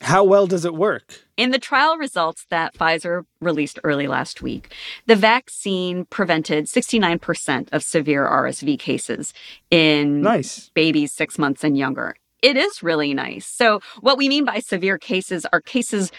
How 0.01 0.23
well 0.23 0.47
does 0.47 0.65
it 0.65 0.73
work? 0.73 1.21
In 1.37 1.51
the 1.51 1.59
trial 1.59 1.97
results 1.97 2.47
that 2.49 2.73
Pfizer 2.73 3.25
released 3.41 3.77
early 3.83 4.07
last 4.07 4.41
week, 4.41 4.73
the 5.05 5.15
vaccine 5.15 6.05
prevented 6.05 6.65
69% 6.65 7.69
of 7.71 7.83
severe 7.83 8.27
RSV 8.27 8.79
cases 8.79 9.35
in 9.69 10.23
nice. 10.23 10.69
babies 10.73 11.11
six 11.13 11.37
months 11.37 11.63
and 11.63 11.77
younger 11.77 12.15
it 12.43 12.57
is 12.57 12.83
really 12.83 13.13
nice. 13.13 13.47
So, 13.47 13.79
what 14.01 14.17
we 14.17 14.29
mean 14.29 14.45
by 14.45 14.59
severe 14.59 14.99
cases 14.99 15.47
are 15.51 15.61
cases 15.61 16.11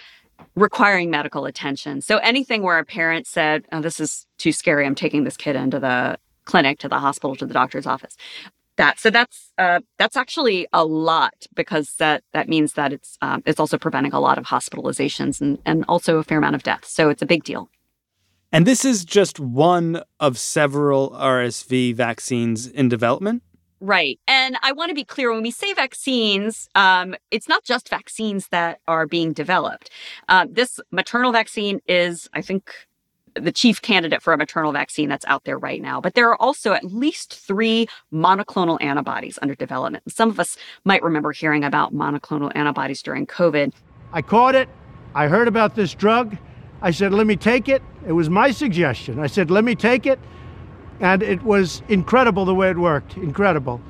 requiring 0.57 1.11
medical 1.11 1.45
attention. 1.45 2.01
So, 2.01 2.17
anything 2.19 2.63
where 2.63 2.79
a 2.79 2.85
parent 2.85 3.27
said, 3.27 3.65
oh, 3.71 3.81
This 3.81 4.01
is 4.01 4.27
too 4.39 4.51
scary, 4.51 4.87
I'm 4.87 4.97
taking 4.97 5.23
this 5.23 5.37
kid 5.37 5.55
into 5.55 5.79
the 5.79 6.19
clinic, 6.47 6.79
to 6.81 6.89
the 6.89 6.99
hospital, 6.99 7.37
to 7.37 7.47
the 7.47 7.55
doctor's 7.55 7.87
office. 7.87 8.17
That 8.77 8.99
so 8.99 9.09
that's 9.09 9.53
uh, 9.57 9.81
that's 9.99 10.17
actually 10.17 10.67
a 10.73 10.85
lot 10.85 11.47
because 11.55 11.95
that 11.99 12.25
that 12.33 12.49
means 12.49 12.73
that 12.73 12.93
it's 12.93 13.17
um, 13.23 13.41
it's 13.47 13.61
also 13.61 13.79
preventing 13.79 14.13
a 14.13 14.19
lot 14.19 14.37
of 14.37 14.47
hospitalizations 14.47 15.41
and 15.41 15.59
and 15.65 15.85
also 15.89 16.19
a 16.19 16.25
fair 16.25 16.39
amount 16.39 16.57
of 16.57 16.65
deaths. 16.65 16.93
So 16.93 17.09
it's 17.09 17.23
a 17.23 17.27
big 17.27 17.45
deal. 17.45 17.69
And 18.51 18.67
this 18.67 18.85
is 18.85 19.05
just 19.05 19.39
one 19.39 20.03
of 20.19 20.39
several 20.39 21.11
RSV 21.11 21.95
vaccines 21.95 22.67
in 22.67 22.89
development. 22.89 23.43
Right. 23.81 24.19
And 24.27 24.57
I 24.63 24.73
want 24.73 24.91
to 24.91 24.95
be 24.95 25.05
clear 25.05 25.33
when 25.33 25.43
we 25.43 25.51
say 25.51 25.73
vaccines, 25.75 26.69
um, 26.75 27.15
it's 27.31 27.49
not 27.49 27.65
just 27.65 27.89
vaccines 27.89 28.49
that 28.49 28.81
are 28.89 29.07
being 29.07 29.33
developed. 29.33 29.91
Uh, 30.29 30.47
this 30.51 30.81
maternal 30.91 31.33
vaccine 31.33 31.81
is, 31.87 32.29
I 32.33 32.41
think, 32.41 32.73
the 33.35 33.53
chief 33.53 33.83
candidate 33.83 34.23
for 34.23 34.33
a 34.33 34.39
maternal 34.39 34.73
vaccine 34.73 35.09
that's 35.09 35.25
out 35.27 35.45
there 35.45 35.59
right 35.59 35.83
now. 35.83 36.01
But 36.01 36.15
there 36.15 36.31
are 36.31 36.41
also 36.41 36.73
at 36.73 36.85
least 36.85 37.35
three 37.35 37.89
monoclonal 38.13 38.81
antibodies 38.81 39.39
under 39.43 39.55
development. 39.57 40.05
Some 40.11 40.31
of 40.31 40.39
us 40.39 40.57
might 40.85 41.03
remember 41.03 41.33
hearing 41.33 41.65
about 41.65 41.93
monoclonal 41.93 42.53
antibodies 42.55 43.03
during 43.03 43.27
COVID. 43.27 43.73
I 44.13 44.23
caught 44.23 44.55
it. 44.55 44.69
I 45.15 45.27
heard 45.27 45.49
about 45.49 45.75
this 45.75 45.95
drug. 45.95 46.37
I 46.81 46.91
said, 46.91 47.13
let 47.13 47.27
me 47.27 47.37
take 47.37 47.69
it. 47.69 47.83
It 48.07 48.13
was 48.13 48.31
my 48.31 48.51
suggestion. 48.51 49.19
I 49.19 49.27
said, 49.27 49.51
let 49.51 49.65
me 49.65 49.75
take 49.75 50.07
it 50.07 50.21
and 51.01 51.23
it 51.23 51.43
was 51.43 51.83
incredible 51.89 52.45
the 52.45 52.55
way 52.55 52.71
it 52.71 52.79
worked. 52.79 53.17
Incredible. 53.17 53.81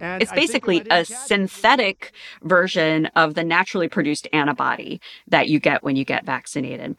And 0.00 0.22
it's 0.22 0.32
basically 0.32 0.84
a 0.90 1.04
synthetic 1.04 2.12
version 2.42 3.06
of 3.16 3.34
the 3.34 3.44
naturally 3.44 3.88
produced 3.88 4.28
antibody 4.32 5.00
that 5.28 5.48
you 5.48 5.58
get 5.58 5.82
when 5.82 5.96
you 5.96 6.04
get 6.04 6.24
vaccinated. 6.24 6.96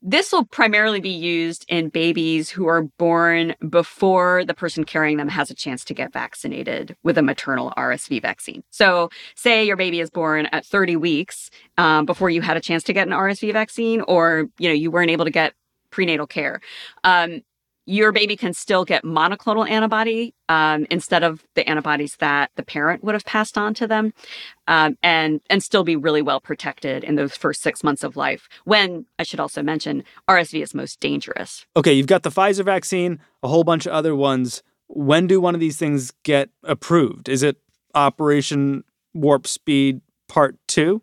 This 0.00 0.30
will 0.30 0.44
primarily 0.44 1.00
be 1.00 1.10
used 1.10 1.64
in 1.68 1.88
babies 1.88 2.48
who 2.50 2.68
are 2.68 2.82
born 2.98 3.56
before 3.68 4.44
the 4.44 4.54
person 4.54 4.84
carrying 4.84 5.16
them 5.16 5.28
has 5.28 5.50
a 5.50 5.54
chance 5.54 5.84
to 5.86 5.94
get 5.94 6.12
vaccinated 6.12 6.96
with 7.02 7.18
a 7.18 7.22
maternal 7.22 7.72
RSV 7.76 8.22
vaccine. 8.22 8.62
So, 8.70 9.10
say 9.34 9.64
your 9.64 9.76
baby 9.76 9.98
is 9.98 10.08
born 10.08 10.46
at 10.46 10.64
30 10.64 10.94
weeks 10.94 11.50
um, 11.78 12.06
before 12.06 12.30
you 12.30 12.42
had 12.42 12.56
a 12.56 12.60
chance 12.60 12.84
to 12.84 12.92
get 12.92 13.08
an 13.08 13.12
RSV 13.12 13.52
vaccine, 13.52 14.02
or 14.02 14.44
you 14.58 14.68
know 14.68 14.74
you 14.74 14.92
weren't 14.92 15.10
able 15.10 15.24
to 15.24 15.32
get 15.32 15.54
prenatal 15.90 16.28
care. 16.28 16.60
Um, 17.02 17.42
your 17.88 18.12
baby 18.12 18.36
can 18.36 18.52
still 18.52 18.84
get 18.84 19.02
monoclonal 19.02 19.68
antibody 19.68 20.34
um, 20.50 20.86
instead 20.90 21.22
of 21.22 21.42
the 21.54 21.66
antibodies 21.66 22.16
that 22.16 22.50
the 22.54 22.62
parent 22.62 23.02
would 23.02 23.14
have 23.14 23.24
passed 23.24 23.56
on 23.56 23.72
to 23.72 23.86
them, 23.86 24.12
um, 24.66 24.98
and 25.02 25.40
and 25.48 25.62
still 25.62 25.84
be 25.84 25.96
really 25.96 26.20
well 26.20 26.38
protected 26.38 27.02
in 27.02 27.14
those 27.14 27.34
first 27.34 27.62
six 27.62 27.82
months 27.82 28.04
of 28.04 28.14
life. 28.14 28.46
When 28.64 29.06
I 29.18 29.22
should 29.22 29.40
also 29.40 29.62
mention 29.62 30.04
RSV 30.28 30.62
is 30.62 30.74
most 30.74 31.00
dangerous. 31.00 31.64
Okay, 31.76 31.94
you've 31.94 32.06
got 32.06 32.24
the 32.24 32.30
Pfizer 32.30 32.62
vaccine, 32.62 33.20
a 33.42 33.48
whole 33.48 33.64
bunch 33.64 33.86
of 33.86 33.92
other 33.92 34.14
ones. 34.14 34.62
When 34.88 35.26
do 35.26 35.40
one 35.40 35.54
of 35.54 35.60
these 35.60 35.78
things 35.78 36.12
get 36.24 36.50
approved? 36.64 37.28
Is 37.30 37.42
it 37.42 37.56
Operation 37.94 38.84
Warp 39.14 39.46
Speed 39.46 40.02
Part 40.28 40.56
Two? 40.68 41.00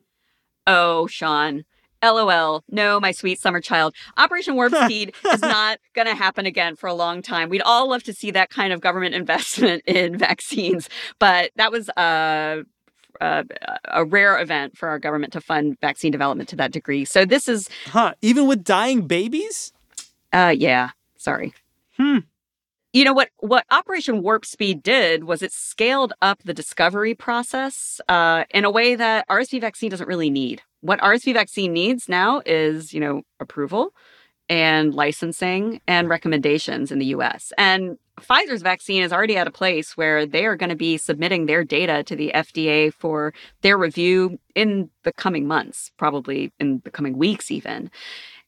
Oh, 0.68 1.08
Sean. 1.08 1.66
LOL. 2.12 2.64
No, 2.70 3.00
my 3.00 3.12
sweet 3.12 3.40
summer 3.40 3.62
child. 3.62 3.96
Operation 4.18 4.56
Warp 4.56 4.74
Speed 4.86 5.16
is 5.32 5.42
not 5.42 5.80
going 5.94 6.08
to 6.08 6.16
happen 6.16 6.46
again 6.46 6.76
for 6.76 6.88
a 6.88 6.94
long 6.94 7.22
time. 7.22 7.50
We'd 7.50 7.62
all 7.62 7.90
love 7.90 8.04
to 8.04 8.14
see 8.14 8.32
that 8.32 8.50
kind 8.50 8.72
of 8.72 8.82
government 8.82 9.16
investment 9.26 9.84
in 9.86 10.18
vaccines, 10.18 10.90
but 11.20 11.52
that 11.56 11.72
was 11.72 11.90
a 11.90 12.64
a, 13.22 13.46
a, 13.86 14.04
rare 14.04 14.42
event 14.42 14.78
for 14.78 14.90
our 14.90 15.00
government 15.00 15.32
to 15.32 15.40
fund 15.40 15.78
vaccine 15.80 16.12
development 16.12 16.50
to 16.50 16.58
that 16.58 16.74
degree. 16.74 17.06
So 17.06 17.24
this 17.24 17.48
is, 17.48 17.70
huh? 17.86 18.14
Even 18.22 18.46
with 18.46 18.62
dying 18.62 19.08
babies? 19.08 19.72
Uh, 20.34 20.54
yeah. 20.58 20.90
Sorry. 21.18 21.54
Hmm. 21.98 22.20
You 22.96 23.04
know 23.04 23.14
what? 23.14 23.30
What 23.40 23.66
Operation 23.72 24.22
Warp 24.22 24.46
Speed 24.46 24.82
did 24.82 25.26
was 25.26 25.42
it 25.42 25.52
scaled 25.52 26.14
up 26.22 26.44
the 26.44 26.54
discovery 26.54 27.14
process 27.14 28.00
uh, 28.08 28.46
in 28.52 28.64
a 28.64 28.72
way 28.72 28.96
that 28.96 29.28
RSV 29.28 29.60
vaccine 29.60 29.90
doesn't 29.90 30.08
really 30.08 30.30
need 30.30 30.62
what 30.86 31.00
RSV 31.00 31.34
vaccine 31.34 31.74
needs 31.74 32.08
now 32.08 32.42
is, 32.46 32.94
you 32.94 33.00
know, 33.00 33.24
approval 33.40 33.92
and 34.48 34.94
licensing 34.94 35.82
and 35.88 36.08
recommendations 36.08 36.92
in 36.92 37.00
the 37.00 37.08
US. 37.08 37.52
And 37.58 37.98
Pfizer's 38.22 38.62
vaccine 38.62 39.02
is 39.02 39.12
already 39.12 39.36
at 39.36 39.48
a 39.48 39.52
place 39.52 39.98
where 39.98 40.26
they 40.26 40.46
are 40.46 40.56
going 40.56 40.70
to 40.70 40.76
be 40.76 40.98
submitting 40.98 41.48
their 41.48 41.64
data 41.64 42.04
to 42.04 42.16
the 42.16 42.32
FDA 42.34 42.94
for 42.94 43.34
their 43.62 43.78
review 43.78 44.38
in 44.54 44.90
the 45.04 45.12
coming 45.12 45.48
months, 45.48 45.92
probably 45.98 46.54
in 46.60 46.82
the 46.86 46.92
coming 46.92 47.18
weeks, 47.18 47.50
even. 47.50 47.90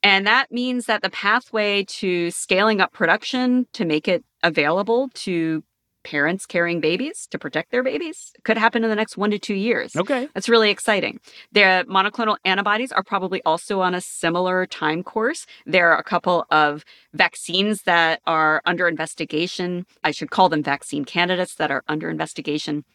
And 0.03 0.27
that 0.27 0.51
means 0.51 0.85
that 0.85 1.01
the 1.01 1.09
pathway 1.09 1.83
to 1.85 2.29
scaling 2.29 2.79
up 2.79 2.93
production 2.93 3.65
to 3.73 3.83
make 3.83 4.07
it 4.07 4.23
available 4.43 5.09
to 5.15 5.63
parents 6.07 6.45
carrying 6.45 6.79
babies 6.79 7.27
to 7.31 7.37
protect 7.37 7.69
their 7.69 7.83
babies 7.83 8.31
could 8.45 8.57
happen 8.57 8.81
in 8.81 8.89
the 8.89 8.95
next 8.95 9.17
one 9.17 9.29
to 9.29 9.37
two 9.37 9.53
years. 9.53 9.93
Okay. 9.93 10.29
That's 10.33 10.47
really 10.47 10.69
exciting. 10.69 11.19
The 11.51 11.85
monoclonal 11.89 12.37
antibodies 12.45 12.93
are 12.93 13.03
probably 13.03 13.41
also 13.43 13.81
on 13.81 13.93
a 13.93 13.99
similar 13.99 14.65
time 14.65 15.03
course. 15.03 15.45
There 15.65 15.91
are 15.91 15.99
a 15.99 16.03
couple 16.03 16.45
of 16.49 16.85
vaccines 17.13 17.81
that 17.83 18.21
are 18.25 18.61
under 18.65 18.87
investigation. 18.87 19.85
I 20.05 20.11
should 20.11 20.31
call 20.31 20.47
them 20.47 20.63
vaccine 20.63 21.03
candidates 21.03 21.55
that 21.55 21.71
are 21.71 21.83
under 21.89 22.09
investigation 22.09 22.85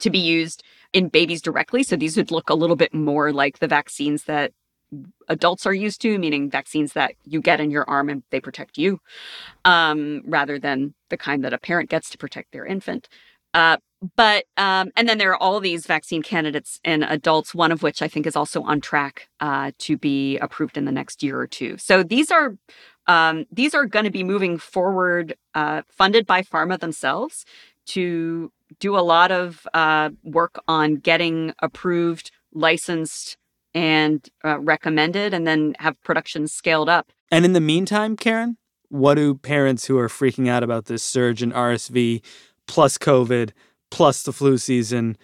to 0.00 0.08
be 0.08 0.18
used 0.18 0.62
in 0.94 1.08
babies 1.08 1.42
directly. 1.42 1.82
So 1.82 1.96
these 1.96 2.16
would 2.16 2.30
look 2.30 2.48
a 2.48 2.54
little 2.54 2.76
bit 2.76 2.94
more 2.94 3.30
like 3.30 3.58
the 3.58 3.68
vaccines 3.68 4.24
that 4.24 4.52
adults 5.28 5.66
are 5.66 5.74
used 5.74 6.00
to, 6.02 6.18
meaning 6.18 6.50
vaccines 6.50 6.92
that 6.92 7.14
you 7.24 7.40
get 7.40 7.60
in 7.60 7.70
your 7.70 7.88
arm 7.88 8.08
and 8.08 8.22
they 8.30 8.40
protect 8.40 8.78
you, 8.78 9.00
um, 9.64 10.22
rather 10.26 10.58
than 10.58 10.94
the 11.10 11.16
kind 11.16 11.44
that 11.44 11.52
a 11.52 11.58
parent 11.58 11.90
gets 11.90 12.10
to 12.10 12.18
protect 12.18 12.52
their 12.52 12.66
infant. 12.66 13.08
Uh, 13.54 13.76
but 14.16 14.44
um, 14.56 14.90
and 14.96 15.08
then 15.08 15.18
there 15.18 15.30
are 15.30 15.42
all 15.42 15.60
these 15.60 15.86
vaccine 15.86 16.22
candidates 16.22 16.80
in 16.84 17.02
adults, 17.02 17.54
one 17.54 17.72
of 17.72 17.82
which 17.82 18.02
I 18.02 18.08
think 18.08 18.26
is 18.26 18.36
also 18.36 18.62
on 18.62 18.80
track 18.80 19.28
uh, 19.40 19.70
to 19.78 19.96
be 19.96 20.36
approved 20.38 20.76
in 20.76 20.84
the 20.84 20.92
next 20.92 21.22
year 21.22 21.38
or 21.38 21.46
two. 21.46 21.78
So 21.78 22.02
these 22.02 22.30
are 22.30 22.56
um, 23.06 23.46
these 23.50 23.74
are 23.74 23.86
going 23.86 24.04
to 24.04 24.10
be 24.10 24.24
moving 24.24 24.58
forward, 24.58 25.36
uh, 25.54 25.82
funded 25.88 26.26
by 26.26 26.42
pharma 26.42 26.78
themselves 26.78 27.44
to 27.86 28.50
do 28.80 28.96
a 28.96 29.00
lot 29.00 29.30
of 29.30 29.66
uh, 29.74 30.10
work 30.22 30.58
on 30.66 30.96
getting 30.96 31.54
approved, 31.60 32.30
licensed 32.52 33.36
and 33.74 34.28
uh, 34.44 34.58
recommended 34.60 35.34
and 35.34 35.46
then 35.46 35.74
have 35.78 36.00
production 36.02 36.46
scaled 36.46 36.88
up. 36.88 37.12
And 37.30 37.44
in 37.44 37.52
the 37.52 37.60
meantime, 37.60 38.16
Karen, 38.16 38.56
what 38.88 39.14
do 39.14 39.34
parents 39.34 39.86
who 39.86 39.98
are 39.98 40.08
freaking 40.08 40.48
out 40.48 40.62
about 40.62 40.84
this 40.86 41.02
surge 41.02 41.42
in 41.42 41.52
RSV 41.52 42.22
plus 42.66 42.96
COVID 42.98 43.50
plus 43.90 44.22
the 44.22 44.32
flu 44.32 44.56
season 44.56 45.16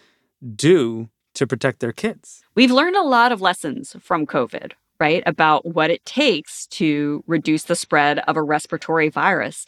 do 0.56 1.08
to 1.34 1.46
protect 1.46 1.80
their 1.80 1.92
kids? 1.92 2.42
We've 2.54 2.70
learned 2.70 2.96
a 2.96 3.02
lot 3.02 3.32
of 3.32 3.40
lessons 3.40 3.94
from 4.00 4.26
COVID, 4.26 4.72
right? 4.98 5.22
About 5.26 5.66
what 5.66 5.90
it 5.90 6.04
takes 6.04 6.66
to 6.68 7.22
reduce 7.26 7.64
the 7.64 7.76
spread 7.76 8.18
of 8.20 8.36
a 8.36 8.42
respiratory 8.42 9.08
virus. 9.08 9.66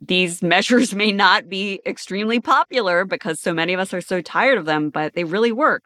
These 0.00 0.42
measures 0.54 0.94
may 0.94 1.12
not 1.12 1.48
be 1.48 1.80
extremely 1.84 2.40
popular 2.40 3.04
because 3.04 3.38
so 3.38 3.52
many 3.52 3.72
of 3.72 3.80
us 3.80 3.92
are 3.92 4.00
so 4.00 4.20
tired 4.20 4.58
of 4.58 4.64
them, 4.64 4.90
but 4.90 5.14
they 5.14 5.24
really 5.24 5.52
work. 5.52 5.84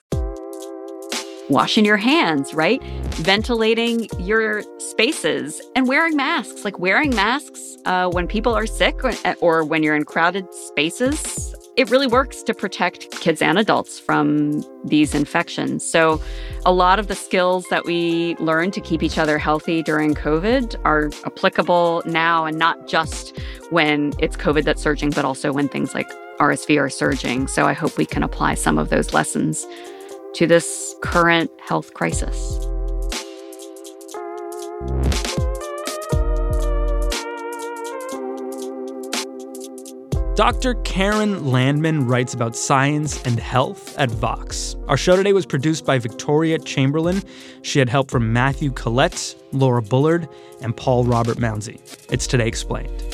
Washing 1.48 1.84
your 1.84 1.96
hands, 1.96 2.52
right? 2.54 2.82
Ventilating 3.14 4.08
your 4.18 4.62
spaces 4.78 5.60
and 5.74 5.86
wearing 5.86 6.16
masks. 6.16 6.64
Like 6.64 6.78
wearing 6.78 7.14
masks 7.14 7.76
uh, 7.84 8.08
when 8.08 8.26
people 8.26 8.54
are 8.54 8.66
sick 8.66 9.04
or, 9.04 9.12
or 9.40 9.64
when 9.64 9.82
you're 9.82 9.96
in 9.96 10.04
crowded 10.04 10.52
spaces 10.52 11.54
it 11.76 11.90
really 11.90 12.06
works 12.06 12.42
to 12.42 12.54
protect 12.54 13.10
kids 13.20 13.42
and 13.42 13.58
adults 13.58 13.98
from 13.98 14.64
these 14.84 15.14
infections. 15.14 15.84
So, 15.84 16.20
a 16.64 16.72
lot 16.72 16.98
of 16.98 17.06
the 17.06 17.14
skills 17.14 17.66
that 17.70 17.84
we 17.84 18.34
learned 18.36 18.72
to 18.72 18.80
keep 18.80 19.02
each 19.02 19.18
other 19.18 19.38
healthy 19.38 19.82
during 19.82 20.14
COVID 20.14 20.76
are 20.84 21.10
applicable 21.26 22.02
now 22.06 22.46
and 22.46 22.58
not 22.58 22.88
just 22.88 23.38
when 23.70 24.12
it's 24.18 24.36
COVID 24.36 24.64
that's 24.64 24.82
surging, 24.82 25.10
but 25.10 25.24
also 25.24 25.52
when 25.52 25.68
things 25.68 25.94
like 25.94 26.10
RSV 26.40 26.80
are 26.80 26.88
surging. 26.88 27.46
So, 27.46 27.66
I 27.66 27.74
hope 27.74 27.98
we 27.98 28.06
can 28.06 28.22
apply 28.22 28.54
some 28.54 28.78
of 28.78 28.88
those 28.88 29.12
lessons 29.12 29.66
to 30.36 30.46
this 30.46 30.94
current 31.00 31.50
health 31.60 31.94
crisis. 31.94 32.58
Dr. 40.34 40.74
Karen 40.84 41.46
Landman 41.46 42.06
writes 42.06 42.34
about 42.34 42.54
science 42.54 43.22
and 43.22 43.40
health 43.40 43.96
at 43.96 44.10
Vox. 44.10 44.76
Our 44.88 44.98
show 44.98 45.16
today 45.16 45.32
was 45.32 45.46
produced 45.46 45.86
by 45.86 45.98
Victoria 45.98 46.58
Chamberlain. 46.58 47.22
She 47.62 47.78
had 47.78 47.88
help 47.88 48.10
from 48.10 48.30
Matthew 48.34 48.70
Collette, 48.72 49.34
Laura 49.52 49.80
Bullard, 49.80 50.28
and 50.60 50.76
Paul 50.76 51.04
Robert 51.04 51.38
Mounsey. 51.38 51.80
It's 52.12 52.26
Today 52.26 52.46
Explained. 52.46 53.05